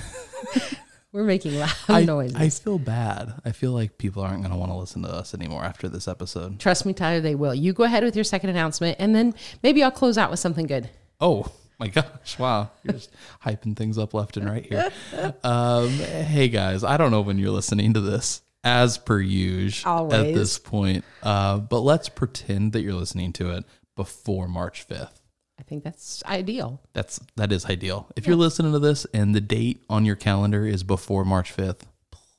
We're 1.13 1.25
making 1.25 1.59
loud 1.59 1.71
I, 1.91 2.05
noises. 2.05 2.37
I 2.37 2.49
feel 2.49 2.79
bad. 2.79 3.35
I 3.45 3.53
feel 3.53 3.73
like 3.73 3.99
people 3.99 4.23
aren't 4.23 4.41
going 4.41 4.51
to 4.51 4.57
want 4.57 4.73
to 4.73 4.77
listen 4.77 5.03
to 5.03 5.11
us 5.11 5.35
anymore 5.35 5.63
after 5.63 5.87
this 5.87 6.09
episode. 6.09 6.59
Trust 6.59 6.87
me, 6.87 6.95
Tyler, 6.95 7.21
they 7.21 7.35
will. 7.35 7.55
You 7.55 7.75
go 7.75 7.85
ahead 7.85 8.03
with 8.03 8.17
your 8.17 8.25
second 8.25 8.49
announcement, 8.49 8.97
and 8.99 9.15
then 9.15 9.35
maybe 9.63 9.83
I'll 9.83 9.91
close 9.91 10.17
out 10.17 10.31
with 10.31 10.41
something 10.41 10.67
good. 10.67 10.89
Oh 11.21 11.53
my 11.79 11.89
gosh! 11.89 12.39
Wow, 12.39 12.71
you're 12.83 12.95
just 12.95 13.11
hyping 13.45 13.77
things 13.77 13.99
up 13.99 14.15
left 14.15 14.39
and 14.39 14.49
right 14.49 14.65
here. 14.65 14.91
Um, 15.45 15.91
hey 15.91 16.49
guys, 16.49 16.83
I 16.83 16.97
don't 16.97 17.11
know 17.11 17.21
when 17.21 17.37
you're 17.37 17.51
listening 17.51 17.93
to 17.93 18.01
this, 18.01 18.41
as 18.65 18.99
per 18.99 19.21
usual 19.21 20.13
at 20.13 20.35
this 20.35 20.59
point, 20.59 21.05
uh, 21.23 21.59
but 21.59 21.81
let's 21.81 22.09
pretend 22.09 22.73
that 22.73 22.83
you're 22.83 22.95
listening 22.95 23.33
to 23.35 23.51
it 23.51 23.65
before 23.97 24.49
March 24.49 24.87
5th. 24.87 25.21
I 25.59 25.63
think 25.65 25.85
that's 25.85 26.23
ideal. 26.25 26.81
That's 26.93 27.21
that 27.37 27.53
is 27.53 27.67
ideal. 27.67 28.09
If 28.17 28.27
you're 28.27 28.37
listening 28.37 28.73
to 28.73 28.79
this 28.79 29.07
and 29.15 29.35
the 29.35 29.41
date 29.41 29.83
on 29.89 30.05
your 30.05 30.17
calendar 30.17 30.67
is 30.67 30.83
before 30.83 31.25
March 31.25 31.55
5th, 31.57 31.83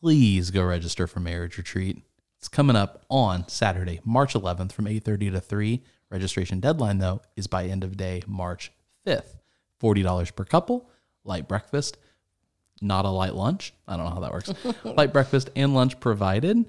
please 0.02 0.52
go 0.52 0.64
register 0.64 1.08
for 1.08 1.20
marriage 1.20 1.58
retreat. 1.58 2.04
It's 2.40 2.50
coming 2.50 2.76
up 2.76 3.06
on 3.10 3.48
Saturday, 3.48 4.02
March 4.04 4.34
11th 4.34 4.74
from 4.74 4.88
8:30 4.88 5.32
to 5.32 5.40
3. 5.40 5.84
Registration 6.10 6.60
deadline 6.60 6.98
though 6.98 7.22
is 7.38 7.48
by 7.48 7.66
end 7.66 7.84
of 7.84 7.96
day 7.96 8.22
March 8.28 8.72
5th. 9.08 9.38
$40 9.82 10.36
per 10.36 10.46
couple, 10.46 10.90
light 11.24 11.48
breakfast, 11.48 11.98
not 12.84 13.06
a 13.06 13.10
light 13.10 13.34
lunch. 13.36 13.74
I 13.88 13.96
don't 13.98 14.06
know 14.06 14.12
how 14.14 14.20
that 14.22 14.34
works. 14.34 14.54
light 14.84 15.14
breakfast 15.14 15.50
and 15.56 15.74
lunch 15.74 16.00
provided. 16.00 16.66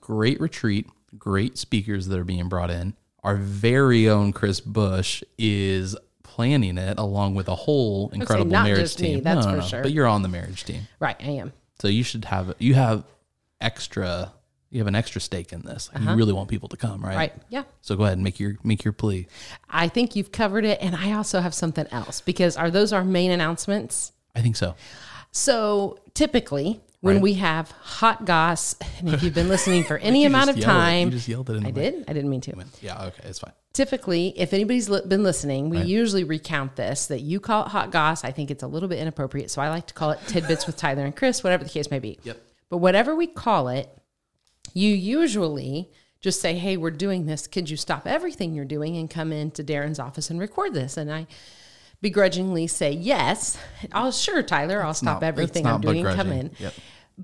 Great 0.00 0.40
retreat, 0.40 0.86
great 1.18 1.58
speakers 1.58 2.06
that 2.08 2.18
are 2.18 2.24
being 2.24 2.48
brought 2.48 2.70
in. 2.70 2.94
Our 3.22 3.36
very 3.36 4.08
own 4.08 4.32
Chris 4.32 4.60
Bush 4.60 5.22
is 5.38 5.96
planning 6.22 6.76
it 6.78 6.98
along 6.98 7.34
with 7.34 7.48
a 7.48 7.54
whole 7.54 8.10
incredible 8.10 8.50
not 8.50 8.64
marriage 8.64 8.80
just 8.80 9.00
me, 9.00 9.14
team. 9.14 9.22
that's 9.22 9.46
no, 9.46 9.52
for 9.52 9.56
no, 9.56 9.62
no, 9.62 9.66
sure. 9.68 9.82
But 9.82 9.92
you're 9.92 10.06
on 10.06 10.22
the 10.22 10.28
marriage 10.28 10.64
team, 10.64 10.82
Right, 11.00 11.16
I 11.20 11.30
am. 11.30 11.52
so 11.78 11.88
you 11.88 12.02
should 12.02 12.24
have 12.26 12.54
you 12.58 12.74
have 12.74 13.04
extra. 13.60 14.32
You 14.70 14.80
have 14.80 14.88
an 14.88 14.96
extra 14.96 15.20
stake 15.20 15.52
in 15.52 15.62
this. 15.62 15.88
Like, 15.94 16.02
You 16.02 16.14
really 16.14 16.32
want 16.32 16.48
people 16.50 16.68
to 16.70 16.76
come, 16.76 17.00
right? 17.00 17.10
Uh-huh. 17.10 17.18
Right. 17.18 17.32
Yeah. 17.48 17.62
So 17.80 17.94
go 17.94 18.02
ahead 18.02 18.14
and 18.14 18.24
make 18.24 18.40
your 18.40 18.56
make 18.64 18.82
your 18.84 18.92
plea. 18.92 19.28
I 19.70 19.86
think 19.86 20.16
you've 20.16 20.32
covered 20.32 20.64
it. 20.64 20.80
And 20.82 20.96
I 20.96 21.12
also 21.12 21.38
have 21.40 21.54
something 21.54 21.86
else 21.92 22.20
because 22.20 22.56
are 22.56 22.72
those 22.72 22.92
our 22.92 23.04
main 23.04 23.30
announcements? 23.30 24.10
I 24.34 24.40
think 24.40 24.56
so. 24.56 24.74
So 25.36 25.98
typically, 26.14 26.80
when 27.00 27.16
Right. 27.16 27.22
we 27.22 27.34
have 27.34 27.70
hot 27.72 28.24
goss, 28.24 28.76
and 29.00 29.10
if 29.12 29.22
you've 29.22 29.34
been 29.34 29.48
listening 29.48 29.82
for 29.84 29.98
any 30.10 30.24
amount 30.24 30.48
of 30.48 30.56
yelled 30.56 30.62
it. 30.70 30.72
time, 30.72 31.08
You 31.08 31.14
just 31.16 31.28
yelled 31.28 31.50
it. 31.50 31.56
In 31.56 31.64
I 31.64 31.66
mic. 31.66 31.74
did. 31.74 32.04
I 32.08 32.12
didn't 32.14 32.30
mean 32.30 32.40
to. 32.42 32.54
Yeah. 32.80 33.04
Okay. 33.06 33.28
It's 33.28 33.40
fine. 33.40 33.52
Typically, 33.74 34.32
if 34.38 34.54
anybody's 34.54 34.88
li- 34.88 35.02
been 35.06 35.24
listening, 35.24 35.68
we 35.68 35.82
usually 35.82 36.22
recount 36.22 36.76
this 36.76 37.06
that 37.06 37.20
you 37.22 37.40
call 37.40 37.64
it 37.66 37.70
hot 37.70 37.90
goss. 37.90 38.22
I 38.24 38.30
think 38.30 38.52
it's 38.52 38.62
a 38.62 38.68
little 38.68 38.88
bit 38.88 39.00
inappropriate. 39.00 39.50
So 39.50 39.60
I 39.60 39.68
like 39.68 39.88
to 39.88 39.94
call 39.94 40.12
it 40.12 40.20
tidbits 40.28 40.66
with 40.68 40.76
Tyler 40.76 41.04
and 41.04 41.14
Chris, 41.14 41.42
whatever 41.42 41.64
the 41.64 41.70
case 41.70 41.90
may 41.90 41.98
be. 41.98 42.18
Yep. 42.22 42.40
But 42.70 42.78
whatever 42.78 43.16
we 43.16 43.26
call 43.26 43.66
it, 43.68 43.88
you 44.72 44.94
usually 44.94 45.90
just 46.20 46.40
say, 46.40 46.54
Hey, 46.54 46.76
we're 46.76 46.92
doing 46.92 47.26
this. 47.26 47.48
Could 47.48 47.68
you 47.68 47.76
stop 47.76 48.06
everything 48.06 48.54
you're 48.54 48.64
doing 48.64 48.96
and 48.96 49.10
come 49.10 49.32
into 49.32 49.64
Darren's 49.64 49.98
office 49.98 50.30
and 50.30 50.38
record 50.38 50.72
this? 50.72 50.96
And 50.96 51.12
I 51.12 51.26
begrudgingly 52.00 52.66
say, 52.66 52.92
Yes. 52.92 53.58
I'll 53.92 54.12
sure, 54.12 54.42
Tyler, 54.42 54.82
I'll 54.84 54.94
stop 54.94 55.20
not- 55.22 55.26
everything 55.26 55.66
I'm 55.66 55.80
doing 55.80 56.06
and 56.06 56.16
come 56.16 56.32
in. 56.32 56.50
Yep. 56.58 56.74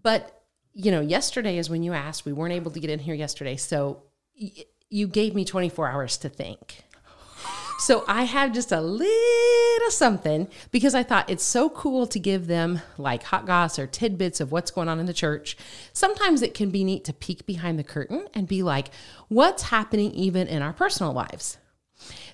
But, 0.03 0.43
you 0.73 0.91
know, 0.91 1.01
yesterday 1.01 1.59
is 1.59 1.69
when 1.69 1.83
you 1.83 1.93
asked, 1.93 2.25
we 2.25 2.33
weren't 2.33 2.53
able 2.55 2.71
to 2.71 2.81
get 2.81 2.91
in 2.91 2.99
here 3.01 3.15
yesterday. 3.15 3.57
So 3.57 4.03
y- 4.41 4.53
you 4.89 5.07
gave 5.07 5.35
me 5.35 5.45
24 5.45 5.89
hours 5.91 6.17
to 6.19 6.29
think. 6.29 6.85
So 7.79 8.05
I 8.07 8.25
had 8.25 8.53
just 8.53 8.73
a 8.73 8.81
little 8.83 9.91
something 9.91 10.49
because 10.71 10.95
I 10.95 11.03
thought 11.03 11.31
it's 11.31 11.43
so 11.43 11.71
cool 11.71 12.07
to 12.09 12.19
give 12.19 12.47
them 12.47 12.83
like 12.99 13.23
hot 13.23 13.47
goss 13.47 13.79
or 13.79 13.87
tidbits 13.87 14.39
of 14.39 14.53
what's 14.53 14.71
going 14.71 14.87
on 14.89 15.01
in 15.01 15.07
the 15.07 15.15
church. 15.15 15.57
Sometimes 15.95 16.43
it 16.43 16.53
can 16.53 16.69
be 16.71 16.85
neat 16.85 17.05
to 17.07 17.15
peek 17.15 17.47
behind 17.47 17.79
the 17.79 17.83
curtain 17.85 18.27
and 18.35 18.47
be 18.47 18.63
like, 18.63 18.91
what's 19.29 19.63
happening 19.65 20.13
even 20.13 20.47
in 20.47 20.61
our 20.61 20.75
personal 20.75 21.13
lives? 21.15 21.57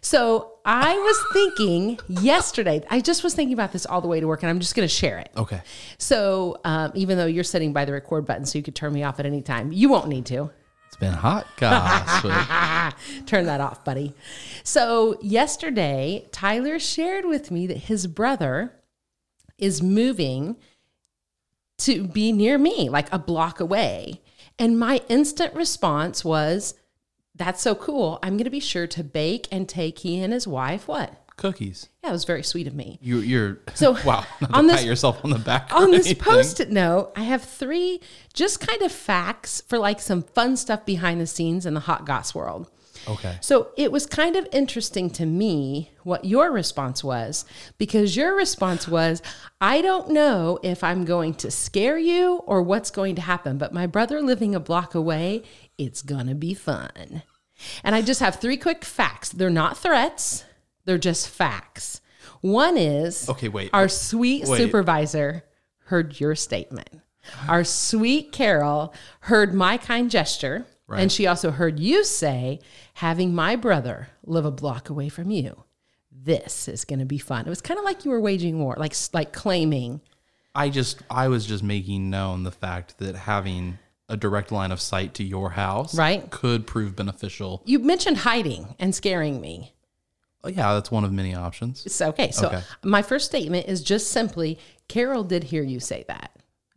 So 0.00 0.52
I 0.64 0.94
was 0.96 1.24
thinking 1.32 1.98
yesterday, 2.08 2.84
I 2.90 3.00
just 3.00 3.24
was 3.24 3.34
thinking 3.34 3.54
about 3.54 3.72
this 3.72 3.86
all 3.86 4.00
the 4.00 4.08
way 4.08 4.20
to 4.20 4.26
work 4.26 4.42
and 4.42 4.50
I'm 4.50 4.60
just 4.60 4.74
going 4.74 4.86
to 4.86 4.94
share 4.94 5.18
it. 5.18 5.30
Okay. 5.36 5.60
So 5.98 6.60
um, 6.64 6.92
even 6.94 7.18
though 7.18 7.26
you're 7.26 7.44
sitting 7.44 7.72
by 7.72 7.84
the 7.84 7.92
record 7.92 8.26
button 8.26 8.44
so 8.46 8.58
you 8.58 8.62
could 8.62 8.76
turn 8.76 8.92
me 8.92 9.02
off 9.02 9.18
at 9.18 9.26
any 9.26 9.42
time, 9.42 9.72
you 9.72 9.88
won't 9.88 10.08
need 10.08 10.26
to. 10.26 10.50
It's 10.86 10.96
been 10.96 11.12
hot, 11.12 11.46
gosh. 11.56 12.94
Turn 13.26 13.46
that 13.46 13.60
off, 13.60 13.84
buddy. 13.84 14.14
So, 14.62 15.18
yesterday, 15.20 16.26
Tyler 16.32 16.78
shared 16.78 17.26
with 17.26 17.50
me 17.50 17.66
that 17.66 17.76
his 17.76 18.06
brother 18.06 18.72
is 19.58 19.82
moving 19.82 20.56
to 21.78 22.04
be 22.04 22.32
near 22.32 22.56
me, 22.56 22.88
like 22.88 23.12
a 23.12 23.18
block 23.18 23.60
away. 23.60 24.22
And 24.58 24.78
my 24.78 25.02
instant 25.08 25.54
response 25.54 26.24
was, 26.24 26.74
That's 27.36 27.60
so 27.60 27.74
cool. 27.74 28.18
I'm 28.22 28.34
going 28.36 28.44
to 28.44 28.50
be 28.50 28.60
sure 28.60 28.86
to 28.86 29.04
bake 29.04 29.46
and 29.52 29.68
take 29.68 29.98
he 30.00 30.20
and 30.20 30.32
his 30.32 30.46
wife 30.46 30.88
what? 30.88 31.22
cookies. 31.36 31.90
Yeah, 32.02 32.10
it 32.10 32.12
was 32.12 32.24
very 32.24 32.42
sweet 32.42 32.66
of 32.66 32.74
me. 32.74 32.98
You, 33.02 33.18
you're 33.18 33.58
So, 33.74 33.96
wow. 34.06 34.24
On 34.54 34.66
this- 34.66 34.76
pat 34.76 34.86
yourself 34.86 35.22
on 35.22 35.30
the 35.30 35.38
back. 35.38 35.70
on 35.72 35.90
this 35.90 36.06
anything. 36.06 36.24
post-it 36.24 36.70
note, 36.70 37.12
I 37.14 37.24
have 37.24 37.42
three 37.44 38.00
just 38.32 38.66
kind 38.66 38.80
of 38.82 38.90
facts 38.90 39.62
for 39.68 39.78
like 39.78 40.00
some 40.00 40.22
fun 40.22 40.56
stuff 40.56 40.86
behind 40.86 41.20
the 41.20 41.26
scenes 41.26 41.66
in 41.66 41.74
the 41.74 41.80
hot 41.80 42.06
goss 42.06 42.34
world. 42.34 42.70
Okay. 43.08 43.36
So 43.40 43.68
it 43.76 43.92
was 43.92 44.06
kind 44.06 44.34
of 44.34 44.48
interesting 44.50 45.10
to 45.10 45.26
me 45.26 45.90
what 46.02 46.24
your 46.24 46.50
response 46.50 47.04
was 47.04 47.44
because 47.78 48.16
your 48.16 48.34
response 48.34 48.88
was, 48.88 49.22
I 49.60 49.80
don't 49.80 50.10
know 50.10 50.58
if 50.62 50.82
I'm 50.82 51.04
going 51.04 51.34
to 51.34 51.50
scare 51.50 51.98
you 51.98 52.36
or 52.46 52.62
what's 52.62 52.90
going 52.90 53.14
to 53.16 53.22
happen, 53.22 53.58
but 53.58 53.72
my 53.72 53.86
brother 53.86 54.20
living 54.22 54.54
a 54.54 54.60
block 54.60 54.94
away, 54.94 55.42
it's 55.78 56.02
going 56.02 56.26
to 56.26 56.34
be 56.34 56.54
fun. 56.54 57.22
And 57.82 57.94
I 57.94 58.02
just 58.02 58.20
have 58.20 58.36
three 58.36 58.56
quick 58.56 58.84
facts. 58.84 59.30
They're 59.30 59.50
not 59.50 59.78
threats, 59.78 60.44
they're 60.84 60.98
just 60.98 61.28
facts. 61.28 62.00
One 62.40 62.76
is 62.76 63.28
Okay, 63.28 63.48
wait. 63.48 63.70
our 63.72 63.88
sweet 63.88 64.46
Wait. 64.46 64.58
supervisor 64.58 65.44
heard 65.86 66.20
your 66.20 66.34
statement. 66.34 66.88
Our 67.48 67.64
sweet 67.64 68.30
Carol 68.32 68.94
heard 69.20 69.52
my 69.54 69.78
kind 69.78 70.10
gesture. 70.10 70.66
Right. 70.86 71.00
And 71.02 71.10
she 71.10 71.26
also 71.26 71.50
heard 71.50 71.80
you 71.80 72.04
say, 72.04 72.60
having 72.94 73.34
my 73.34 73.56
brother 73.56 74.08
live 74.24 74.44
a 74.44 74.52
block 74.52 74.88
away 74.88 75.08
from 75.08 75.32
you, 75.32 75.64
this 76.12 76.68
is 76.68 76.84
going 76.84 77.00
to 77.00 77.04
be 77.04 77.18
fun. 77.18 77.46
It 77.46 77.50
was 77.50 77.60
kind 77.60 77.78
of 77.78 77.84
like 77.84 78.04
you 78.04 78.12
were 78.12 78.20
waging 78.20 78.60
war, 78.60 78.76
like 78.78 78.94
like 79.12 79.32
claiming. 79.32 80.00
I 80.54 80.68
just 80.68 81.02
I 81.10 81.26
was 81.26 81.44
just 81.44 81.64
making 81.64 82.08
known 82.10 82.44
the 82.44 82.52
fact 82.52 82.98
that 82.98 83.16
having 83.16 83.78
a 84.08 84.16
direct 84.16 84.52
line 84.52 84.70
of 84.72 84.80
sight 84.80 85.14
to 85.14 85.24
your 85.24 85.50
house 85.50 85.94
Right. 85.94 86.30
could 86.30 86.66
prove 86.66 86.94
beneficial. 86.96 87.62
You 87.64 87.80
mentioned 87.80 88.18
hiding 88.18 88.74
and 88.78 88.94
scaring 88.94 89.40
me. 89.40 89.72
Oh, 90.44 90.48
yeah, 90.48 90.74
that's 90.74 90.92
one 90.92 91.02
of 91.04 91.12
many 91.12 91.34
options. 91.34 91.84
It's 91.84 92.00
okay. 92.00 92.30
So 92.30 92.46
Okay. 92.48 92.62
my 92.84 93.02
first 93.02 93.26
statement 93.26 93.66
is 93.66 93.82
just 93.82 94.10
simply, 94.12 94.58
Carol 94.86 95.24
did 95.24 95.44
hear 95.44 95.62
you 95.64 95.80
say 95.80 96.04
that. 96.06 96.30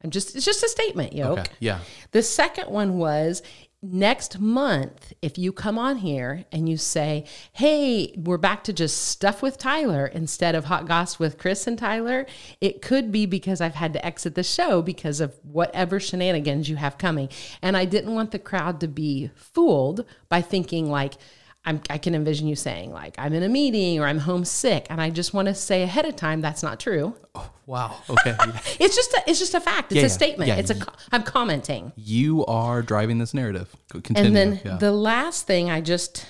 I'm 0.03 0.09
just 0.09 0.35
it's 0.35 0.45
just 0.45 0.63
a 0.63 0.69
statement, 0.69 1.13
yoke. 1.13 1.39
Okay. 1.39 1.51
Yeah. 1.59 1.79
The 2.11 2.23
second 2.23 2.69
one 2.71 2.97
was 2.97 3.43
next 3.81 4.39
month, 4.39 5.13
if 5.21 5.37
you 5.37 5.51
come 5.53 5.77
on 5.77 5.97
here 5.97 6.45
and 6.51 6.67
you 6.67 6.77
say, 6.77 7.25
Hey, 7.53 8.13
we're 8.17 8.37
back 8.37 8.63
to 8.65 8.73
just 8.73 9.07
stuff 9.07 9.41
with 9.41 9.57
Tyler 9.57 10.05
instead 10.05 10.55
of 10.55 10.65
hot 10.65 10.87
goss 10.87 11.17
with 11.17 11.37
Chris 11.37 11.65
and 11.65 11.77
Tyler, 11.77 12.25
it 12.59 12.81
could 12.81 13.11
be 13.11 13.25
because 13.25 13.61
I've 13.61 13.75
had 13.75 13.93
to 13.93 14.05
exit 14.05 14.35
the 14.35 14.43
show 14.43 14.81
because 14.81 15.21
of 15.21 15.33
whatever 15.43 15.99
shenanigans 15.99 16.69
you 16.69 16.75
have 16.75 16.97
coming. 16.97 17.29
And 17.61 17.77
I 17.77 17.85
didn't 17.85 18.13
want 18.13 18.31
the 18.31 18.39
crowd 18.39 18.79
to 18.81 18.87
be 18.87 19.31
fooled 19.35 20.05
by 20.27 20.41
thinking, 20.41 20.89
like, 20.89 21.13
I'm, 21.65 21.81
I 21.89 21.97
can 21.97 22.15
envision 22.15 22.47
you 22.47 22.55
saying 22.55 22.91
like 22.93 23.15
I'm 23.17 23.33
in 23.33 23.43
a 23.43 23.49
meeting 23.49 23.99
or 23.99 24.05
I'm 24.07 24.19
homesick, 24.19 24.87
and 24.89 25.01
I 25.01 25.09
just 25.09 25.33
want 25.33 25.47
to 25.49 25.53
say 25.53 25.83
ahead 25.83 26.05
of 26.05 26.15
time 26.15 26.41
that's 26.41 26.63
not 26.63 26.79
true. 26.79 27.15
Oh, 27.35 27.49
wow. 27.65 27.97
Okay. 28.09 28.35
It's 28.79 28.95
just 28.95 29.13
a, 29.13 29.23
it's 29.27 29.39
just 29.39 29.53
a 29.53 29.59
fact. 29.59 29.91
It's 29.91 29.95
Yeah, 29.95 30.01
a 30.01 30.03
yeah, 30.03 30.07
statement. 30.07 30.47
yeah. 30.47 30.55
It's 30.55 30.69
a 30.71 30.75
co- 30.75 30.93
I'm 31.11 31.23
commenting. 31.23 31.91
you 31.95 32.45
are 32.45 32.81
driving 32.81 33.17
this 33.19 33.33
narrative. 33.33 33.75
Continue. 33.91 34.23
And 34.27 34.35
then 34.35 34.61
yeah. 34.63 34.77
the 34.77 34.91
last 34.91 35.47
thing 35.47 35.69
I 35.69 35.81
just 35.81 36.25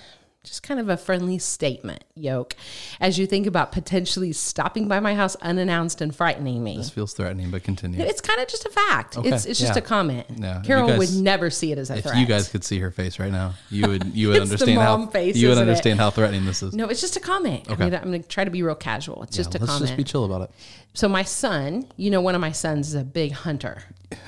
just 0.46 0.64
kind 0.64 0.80
of 0.80 0.88
a 0.88 0.96
friendly 0.96 1.38
statement, 1.38 2.04
yoke, 2.16 2.56
as 3.02 3.20
you 3.20 3.28
think 3.28 3.46
about 3.46 3.72
potentially 3.74 4.32
stopping 4.32 4.88
by 4.88 5.00
my 5.02 5.14
house 5.14 5.36
unannounced 5.42 6.00
and 6.00 6.16
frightening 6.16 6.64
me. 6.64 6.78
this 6.78 6.90
feels 6.90 7.14
threatening, 7.14 7.52
but 7.52 7.62
continue. 7.64 8.00
It's 8.02 8.22
kind 8.22 8.40
of 8.40 8.48
just 8.48 8.66
a 8.66 8.70
fact. 8.70 9.18
Okay, 9.18 9.30
It's 9.30 9.46
it's 9.46 9.60
just 9.60 9.74
yeah. 9.76 9.80
a 9.80 9.82
comment. 9.82 10.28
Yeah, 10.38 10.62
Carol 10.66 10.88
guys- 10.88 10.98
would 10.98 11.24
never 11.24 11.50
see 11.50 11.72
it 11.74 11.78
as 11.78 11.90
a 11.92 11.98
if 11.98 12.04
threat. 12.04 12.18
you 12.18 12.26
guys 12.26 12.48
could 12.48 12.64
see 12.64 12.80
her 12.80 12.90
face 12.90 13.20
right 13.20 13.32
now, 13.32 13.56
you 13.70 13.88
would 13.88 14.06
you 14.16 14.30
would 14.30 14.42
understand 14.42 14.80
how 14.80 15.06
face, 15.08 15.36
you 15.36 15.50
would 15.50 15.54
isn't 15.54 15.68
it? 15.68 15.70
understand 15.72 16.00
how 16.00 16.10
threatening 16.10 16.46
this 16.46 16.64
is. 16.64 16.74
no, 16.74 16.88
it's 16.88 17.02
just 17.02 17.18
a 17.18 17.20
comment. 17.20 17.70
Okay. 17.70 17.74
I'm, 17.74 17.90
gonna, 17.90 17.98
I'm 17.98 18.12
gonna 18.12 18.24
try 18.24 18.46
to 18.46 18.52
be 18.52 18.64
real 18.64 18.76
casual. 18.76 19.24
It's 19.24 19.36
just 19.36 19.56
a 19.56 19.60
comment. 19.60 19.62
Let's 19.62 19.74
comment. 19.80 19.88
just 19.90 19.98
be 19.98 20.04
chill 20.06 20.24
about 20.26 20.42
it. 20.44 20.52
so 20.94 21.10
my 21.10 21.24
son, 21.24 21.86
you 21.98 22.10
know, 22.12 22.22
one 22.22 22.34
of 22.36 22.42
my 22.42 22.54
sons 22.54 22.88
is 22.88 22.96
a 22.96 23.04
big 23.04 23.34
hunter. 23.34 23.84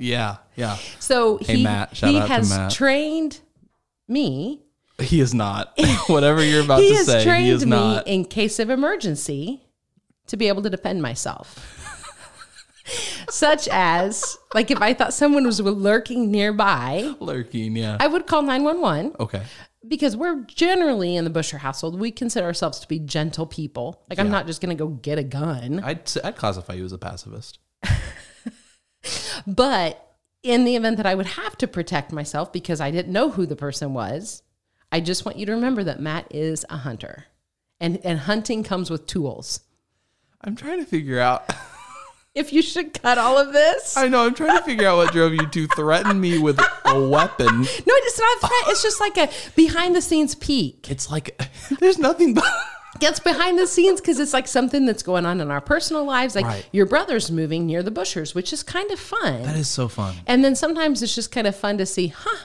Yeah, 0.00 0.38
yeah. 0.56 0.76
So 0.98 1.38
Hey, 1.38 1.58
he, 1.58 1.62
Matt. 1.64 1.96
Shout 1.96 2.10
he 2.10 2.18
out 2.18 2.26
to 2.26 2.32
has 2.32 2.74
trained 2.74 3.38
me 4.08 4.62
He 5.00 5.20
is 5.20 5.34
not. 5.34 5.72
Whatever 6.08 6.42
you're 6.44 6.64
about 6.64 6.78
to 6.80 6.94
has 6.94 7.06
say, 7.06 7.24
trained 7.24 7.44
he 7.46 7.50
is 7.50 7.64
me 7.64 7.70
not. 7.70 8.06
in 8.06 8.24
case 8.24 8.58
of 8.58 8.70
emergency 8.70 9.62
to 10.26 10.36
be 10.36 10.48
able 10.48 10.62
to 10.62 10.70
defend 10.70 11.02
myself. 11.02 11.82
Such 13.28 13.66
as, 13.72 14.38
like, 14.54 14.70
if 14.70 14.80
I 14.80 14.94
thought 14.94 15.12
someone 15.12 15.44
was 15.44 15.60
lurking 15.60 16.30
nearby, 16.30 17.14
Lurking, 17.18 17.76
yeah. 17.76 17.96
I 17.98 18.06
would 18.06 18.26
call 18.28 18.42
911 18.42 19.16
okay. 19.18 19.42
because 19.88 20.16
we're 20.16 20.42
generally 20.44 21.16
in 21.16 21.24
the 21.24 21.30
Busher 21.30 21.58
household, 21.58 21.98
we 21.98 22.12
consider 22.12 22.46
ourselves 22.46 22.78
to 22.80 22.86
be 22.88 23.00
gentle 23.00 23.44
people. 23.44 24.02
Like, 24.08 24.20
I'm 24.20 24.30
not 24.30 24.46
just 24.46 24.60
going 24.60 24.76
to 24.76 24.80
go 24.80 24.88
get 24.90 25.18
a 25.18 25.24
gun. 25.24 25.80
I'd 25.82 26.02
s- 26.02 26.18
I'd 26.22 26.36
classify 26.36 26.74
you 26.74 26.84
as 26.84 26.92
a 26.92 26.98
pacifist. 26.98 27.58
But 29.46 30.16
in 30.42 30.64
the 30.64 30.76
event 30.76 30.96
that 30.96 31.06
I 31.06 31.14
would 31.14 31.26
have 31.26 31.56
to 31.58 31.66
protect 31.68 32.12
myself 32.12 32.52
because 32.52 32.80
I 32.80 32.90
didn't 32.90 33.12
know 33.12 33.30
who 33.30 33.46
the 33.46 33.56
person 33.56 33.94
was, 33.94 34.42
I 34.92 35.00
just 35.00 35.24
want 35.24 35.36
you 35.38 35.46
to 35.46 35.52
remember 35.52 35.84
that 35.84 36.00
Matt 36.00 36.26
is 36.30 36.64
a 36.70 36.78
hunter. 36.78 37.24
And, 37.80 37.98
and 38.04 38.20
hunting 38.20 38.62
comes 38.64 38.90
with 38.90 39.06
tools. 39.06 39.60
I'm 40.42 40.56
trying 40.56 40.78
to 40.80 40.86
figure 40.86 41.20
out. 41.20 41.50
If 42.34 42.52
you 42.52 42.60
should 42.60 42.92
cut 42.92 43.16
all 43.16 43.38
of 43.38 43.54
this. 43.54 43.96
I 43.96 44.08
know. 44.08 44.26
I'm 44.26 44.34
trying 44.34 44.58
to 44.58 44.62
figure 44.62 44.86
out 44.86 44.98
what 44.98 45.10
drove 45.10 45.32
you 45.32 45.46
to 45.48 45.66
threaten 45.68 46.20
me 46.20 46.36
with 46.38 46.60
a 46.84 47.08
weapon. 47.08 47.46
No, 47.62 47.64
it's 47.66 48.18
not 48.18 48.36
a 48.36 48.40
threat. 48.46 48.62
It's 48.66 48.82
just 48.82 49.00
like 49.00 49.16
a 49.16 49.30
behind 49.54 49.96
the 49.96 50.02
scenes 50.02 50.34
peek. 50.34 50.90
It's 50.90 51.10
like 51.10 51.40
there's 51.80 51.98
nothing 51.98 52.34
but. 52.34 52.44
It's 53.00 53.20
behind 53.20 53.58
the 53.58 53.66
scenes 53.66 54.02
because 54.02 54.18
it's 54.18 54.34
like 54.34 54.46
something 54.48 54.84
that's 54.84 55.02
going 55.02 55.24
on 55.24 55.40
in 55.40 55.50
our 55.50 55.62
personal 55.62 56.04
lives. 56.04 56.34
Like 56.34 56.44
Right. 56.44 56.68
your 56.72 56.84
brother's 56.84 57.30
moving 57.30 57.64
near 57.64 57.82
the 57.82 57.90
Bushers, 57.90 58.34
which 58.34 58.52
is 58.52 58.62
kind 58.62 58.90
of 58.90 59.00
fun. 59.00 59.42
That 59.42 59.56
is 59.56 59.68
so 59.68 59.88
fun. 59.88 60.14
and 60.26 60.44
then 60.44 60.54
sometimes 60.54 61.02
it's 61.02 61.14
just 61.14 61.32
kind 61.32 61.46
of 61.46 61.56
fun 61.56 61.78
to 61.78 61.86
see, 61.86 62.08
huh, 62.08 62.36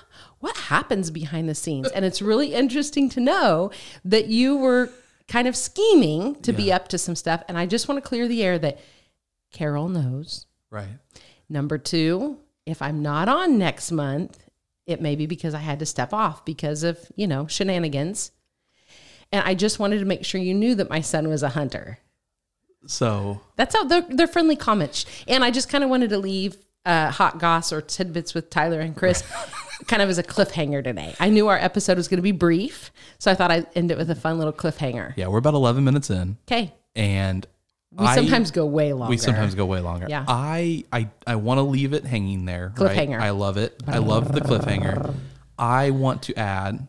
what 0.42 0.58
happens 0.58 1.10
behind 1.10 1.48
the 1.48 1.56
scenes? 1.56 1.90
And 1.90 2.04
it's 2.04 2.22
really 2.22 2.54
interesting 2.54 3.10
to 3.10 3.20
know 3.20 3.72
that 4.04 4.28
you 4.28 4.58
were 4.58 4.90
kind 5.28 5.48
of 5.48 5.56
scheming 5.56 6.36
to 6.42 6.52
be 6.52 6.74
up 6.74 6.90
to 6.90 6.98
some 6.98 7.16
stuff. 7.16 7.44
And 7.48 7.58
I 7.58 7.66
just 7.66 7.88
want 7.88 8.04
to 8.04 8.08
clear 8.08 8.28
the 8.28 8.44
air 8.44 8.60
that 8.60 8.80
Carol 9.54 9.88
knows. 9.88 10.46
Right. 10.70 10.98
Number 11.48 11.78
two, 11.78 12.38
if 12.66 12.82
I'm 12.82 13.02
not 13.02 13.30
on 13.30 13.58
next 13.58 13.92
month, 13.92 14.44
it 14.86 15.02
may 15.02 15.16
be 15.16 15.26
because 15.26 15.54
I 15.54 15.60
had 15.60 15.80
to 15.80 15.86
step 15.86 16.14
off 16.14 16.44
because 16.44 16.84
of, 16.84 17.00
you 17.16 17.28
know, 17.28 17.48
shenanigans. 17.48 18.32
And 19.32 19.44
I 19.46 19.54
just 19.56 19.80
wanted 19.80 20.00
to 20.00 20.06
make 20.06 20.26
sure 20.26 20.42
you 20.42 20.54
knew 20.54 20.76
that 20.76 20.90
my 20.90 21.02
son 21.02 21.30
was 21.30 21.44
a 21.44 21.50
hunter. 21.50 22.00
So 22.88 23.42
That's 23.56 23.76
how 23.76 23.84
they're, 23.84 24.06
they're 24.10 24.28
friendly 24.28 24.56
comments. 24.56 25.06
And 25.28 25.44
I 25.44 25.52
just 25.52 25.70
kind 25.70 25.84
of 25.84 25.90
wanted 25.90 26.10
to 26.10 26.18
leave 26.18 26.58
uh, 26.86 27.12
hot 27.12 27.40
goss 27.40 27.72
or 27.72 27.82
tidbits 27.82 28.34
with 28.34 28.50
Tyler 28.50 28.80
and 28.80 28.96
Chris 28.96 29.24
kind 29.88 30.02
of 30.02 30.10
as 30.10 30.18
a 30.18 30.24
cliffhanger 30.24 30.84
today. 30.84 31.14
I 31.20 31.30
knew 31.30 31.48
our 31.48 31.58
episode 31.58 31.98
was 31.98 32.08
going 32.08 32.18
to 32.18 32.24
be 32.24 32.32
brief. 32.32 32.92
So 33.20 33.32
I 33.32 33.36
thought 33.36 33.52
I'd 33.52 33.68
end 33.76 33.92
it 33.92 33.98
with 33.98 34.10
a 34.10 34.16
fun 34.16 34.38
little 34.38 34.54
cliffhanger. 34.54 35.14
yeah, 35.16 35.28
we're 35.28 35.38
about 35.38 35.54
11 35.54 35.84
minutes 35.84 36.10
in, 36.10 36.38
Okay. 36.48 36.74
and 36.96 37.46
We 37.92 38.06
I- 38.06 38.16
sometimes 38.16 38.52
go 38.52 38.66
way 38.66 38.94
longer. 38.94 39.10
we 39.12 39.18
sometimes 39.18 39.54
go 39.56 39.66
way 39.66 39.80
longer. 39.80 40.08
Yeah. 40.10 40.26
I 40.28 40.86
I 40.92 41.10
I 41.28 41.36
want 41.36 41.60
to 41.60 41.64
leave 41.64 41.94
it 41.94 42.06
hanging 42.06 42.46
there. 42.46 42.74
right? 42.78 42.96
Cliffhanger. 42.98 43.20
I 43.20 43.30
love 43.32 43.58
it. 43.58 43.82
I 43.88 43.98
love 44.00 44.32
the 44.32 44.42
cliffhanger. 44.42 45.14
I 45.60 45.92
want 45.92 46.24
to 46.24 46.36
add 46.40 46.88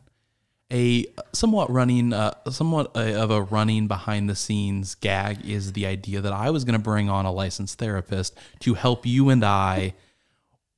a 0.73 1.07
somewhat 1.33 1.71
running, 1.71 2.13
uh, 2.13 2.33
somewhat 2.51 2.97
uh, 2.97 3.01
of 3.01 3.31
a 3.31 3.43
running 3.43 3.89
behind 3.89 4.29
the 4.29 4.35
scenes 4.35 4.95
gag 4.97 5.45
is 5.45 5.75
the 5.75 5.87
idea 5.87 6.21
that 6.21 6.33
I 6.33 6.51
was 6.51 6.65
going 6.65 6.79
to 6.79 6.83
bring 6.83 7.11
on 7.11 7.27
a 7.27 7.33
licensed 7.33 7.79
therapist 7.79 8.37
to 8.61 8.75
help 8.75 9.05
you 9.05 9.29
and 9.29 9.45
I 9.45 9.95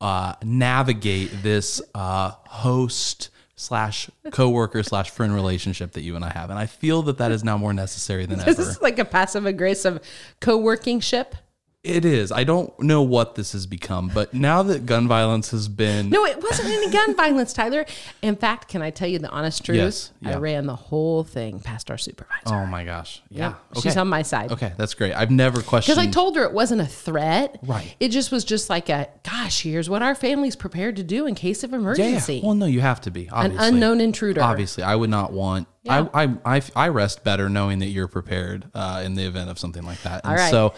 uh, 0.00 0.34
navigate 0.42 1.30
this 1.42 1.80
uh, 1.94 2.32
host 2.48 3.30
slash 3.56 4.10
coworker 4.32 4.82
slash 4.82 5.10
friend 5.10 5.32
relationship 5.34 5.92
that 5.92 6.02
you 6.02 6.16
and 6.16 6.24
I 6.24 6.30
have, 6.30 6.50
and 6.50 6.58
I 6.58 6.66
feel 6.66 7.02
that 7.02 7.18
that 7.18 7.30
is 7.30 7.44
now 7.44 7.56
more 7.56 7.72
necessary 7.72 8.26
than 8.26 8.38
This 8.44 8.58
ever. 8.58 8.68
is 8.68 8.82
like 8.82 8.98
a 8.98 9.04
passive 9.04 9.46
aggressive 9.46 10.00
co 10.40 10.56
working 10.56 11.00
ship. 11.00 11.36
It 11.84 12.06
is. 12.06 12.32
I 12.32 12.44
don't 12.44 12.72
know 12.80 13.02
what 13.02 13.34
this 13.34 13.52
has 13.52 13.66
become, 13.66 14.10
but 14.12 14.32
now 14.32 14.62
that 14.62 14.86
gun 14.86 15.06
violence 15.06 15.50
has 15.50 15.68
been 15.68 16.08
No, 16.08 16.24
it 16.24 16.42
wasn't 16.42 16.70
any 16.70 16.90
gun 16.90 17.14
violence, 17.16 17.52
Tyler. 17.52 17.84
In 18.22 18.36
fact, 18.36 18.68
can 18.68 18.80
I 18.80 18.88
tell 18.88 19.06
you 19.06 19.18
the 19.18 19.28
honest 19.28 19.66
truth? 19.66 19.76
Yes, 19.76 20.10
I 20.24 20.36
ran 20.36 20.64
the 20.64 20.76
whole 20.76 21.24
thing 21.24 21.60
past 21.60 21.90
our 21.90 21.98
supervisor. 21.98 22.54
Oh 22.54 22.64
my 22.64 22.84
gosh. 22.84 23.22
Yeah. 23.28 23.54
Yep, 23.74 23.82
She's 23.82 23.96
on 23.98 24.08
my 24.08 24.22
side. 24.22 24.50
Okay, 24.50 24.72
that's 24.78 24.94
great. 24.94 25.12
I've 25.12 25.30
never 25.30 25.60
questioned 25.60 25.96
Because 25.96 26.08
I 26.08 26.10
told 26.10 26.36
her 26.36 26.44
it 26.44 26.52
wasn't 26.52 26.80
a 26.80 26.86
threat. 26.86 27.58
Right. 27.62 27.94
It 28.00 28.08
just 28.08 28.32
was 28.32 28.44
just 28.44 28.70
like 28.70 28.88
a, 28.88 29.10
gosh, 29.22 29.62
here's 29.62 29.90
what 29.90 30.02
our 30.02 30.14
family's 30.14 30.56
prepared 30.56 30.96
to 30.96 31.02
do 31.02 31.26
in 31.26 31.34
case 31.34 31.64
of 31.64 31.72
yeah, 31.72 31.76
yeah. 31.76 31.82
emergency. 31.82 32.40
Well, 32.42 32.54
no, 32.54 32.64
you 32.64 32.80
have 32.80 33.02
to 33.02 33.10
be. 33.10 33.28
An 33.30 33.58
unknown 33.58 34.00
intruder. 34.00 34.42
Obviously, 34.42 34.84
I 34.84 34.96
would 34.96 35.10
not 35.10 35.34
want. 35.34 35.68
Yeah. 35.82 36.08
I, 36.14 36.24
I 36.24 36.36
I 36.46 36.62
I 36.74 36.88
rest 36.88 37.24
better 37.24 37.50
knowing 37.50 37.80
that 37.80 37.88
you're 37.88 38.08
prepared 38.08 38.70
uh, 38.72 39.02
in 39.04 39.16
the 39.16 39.24
event 39.24 39.50
of 39.50 39.58
something 39.58 39.82
like 39.82 40.00
that. 40.02 40.24
And 40.24 40.30
All 40.30 40.36
right. 40.38 40.50
So, 40.50 40.72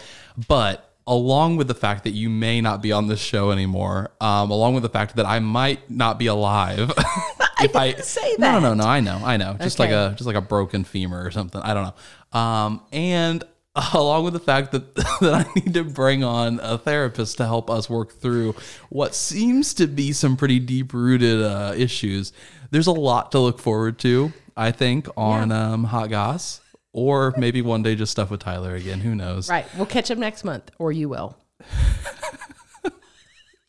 but 0.49 0.83
along 1.07 1.55
with 1.55 1.67
the 1.67 1.73
fact 1.73 2.03
that 2.03 2.11
you 2.11 2.29
may 2.29 2.59
not 2.59 2.81
be 2.81 2.91
on 2.91 3.07
this 3.07 3.19
show 3.19 3.51
anymore, 3.51 4.11
um, 4.19 4.51
along 4.51 4.73
with 4.73 4.83
the 4.83 4.89
fact 4.89 5.15
that 5.15 5.25
I 5.25 5.39
might 5.39 5.89
not 5.89 6.19
be 6.19 6.27
alive. 6.27 6.91
if 7.61 7.75
I, 7.75 7.91
didn't 7.91 8.05
say 8.05 8.35
No, 8.37 8.59
no, 8.59 8.69
that. 8.71 8.75
no. 8.75 8.83
I 8.83 8.99
know, 8.99 9.21
I 9.23 9.37
know. 9.37 9.55
Just 9.59 9.79
like 9.79 9.89
a 9.91 10.13
just 10.17 10.27
like 10.27 10.35
a 10.35 10.41
broken 10.41 10.83
femur 10.83 11.25
or 11.25 11.31
something. 11.31 11.61
I 11.61 11.73
don't 11.73 11.93
know. 12.33 12.39
Um, 12.39 12.81
and 12.91 13.43
along 13.93 14.25
with 14.25 14.33
the 14.33 14.39
fact 14.39 14.71
that 14.73 14.95
that 15.21 15.47
I 15.47 15.51
need 15.55 15.73
to 15.75 15.83
bring 15.83 16.23
on 16.23 16.59
a 16.61 16.77
therapist 16.77 17.37
to 17.37 17.45
help 17.45 17.69
us 17.69 17.89
work 17.89 18.11
through 18.13 18.55
what 18.89 19.15
seems 19.15 19.73
to 19.75 19.87
be 19.87 20.11
some 20.11 20.35
pretty 20.35 20.59
deep 20.59 20.93
rooted 20.93 21.41
uh, 21.41 21.73
issues. 21.75 22.33
There's 22.69 22.87
a 22.87 22.91
lot 22.91 23.31
to 23.31 23.39
look 23.39 23.59
forward 23.59 23.97
to. 23.99 24.33
I 24.57 24.71
think 24.71 25.07
on 25.15 25.51
um, 25.51 25.83
Hot 25.85 26.09
Goss, 26.09 26.59
or 26.97 27.31
maybe 27.37 27.61
one 27.61 27.83
day 27.83 27.93
just 27.93 28.11
stuff 28.11 28.31
with 28.31 28.39
Tyler 28.39 28.73
again. 28.73 28.99
Who 28.99 29.13
knows? 29.13 29.51
Right. 29.51 29.67
We'll 29.77 29.85
catch 29.85 30.09
up 30.09 30.17
next 30.17 30.43
month, 30.43 30.71
or 30.79 30.91
you 30.91 31.07
will. 31.07 31.37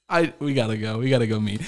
I 0.09 0.33
we 0.38 0.55
gotta 0.55 0.79
go. 0.79 0.97
We 0.97 1.11
gotta 1.11 1.27
go 1.27 1.38
meet. 1.38 1.61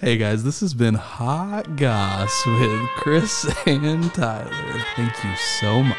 Hey 0.00 0.16
guys, 0.16 0.44
this 0.44 0.60
has 0.60 0.74
been 0.74 0.94
Hot 0.94 1.76
Goss 1.76 2.46
with 2.46 2.88
Chris 2.98 3.52
and 3.66 4.14
Tyler. 4.14 4.84
Thank 4.94 5.24
you 5.24 5.34
so 5.60 5.82
much. 5.82 5.96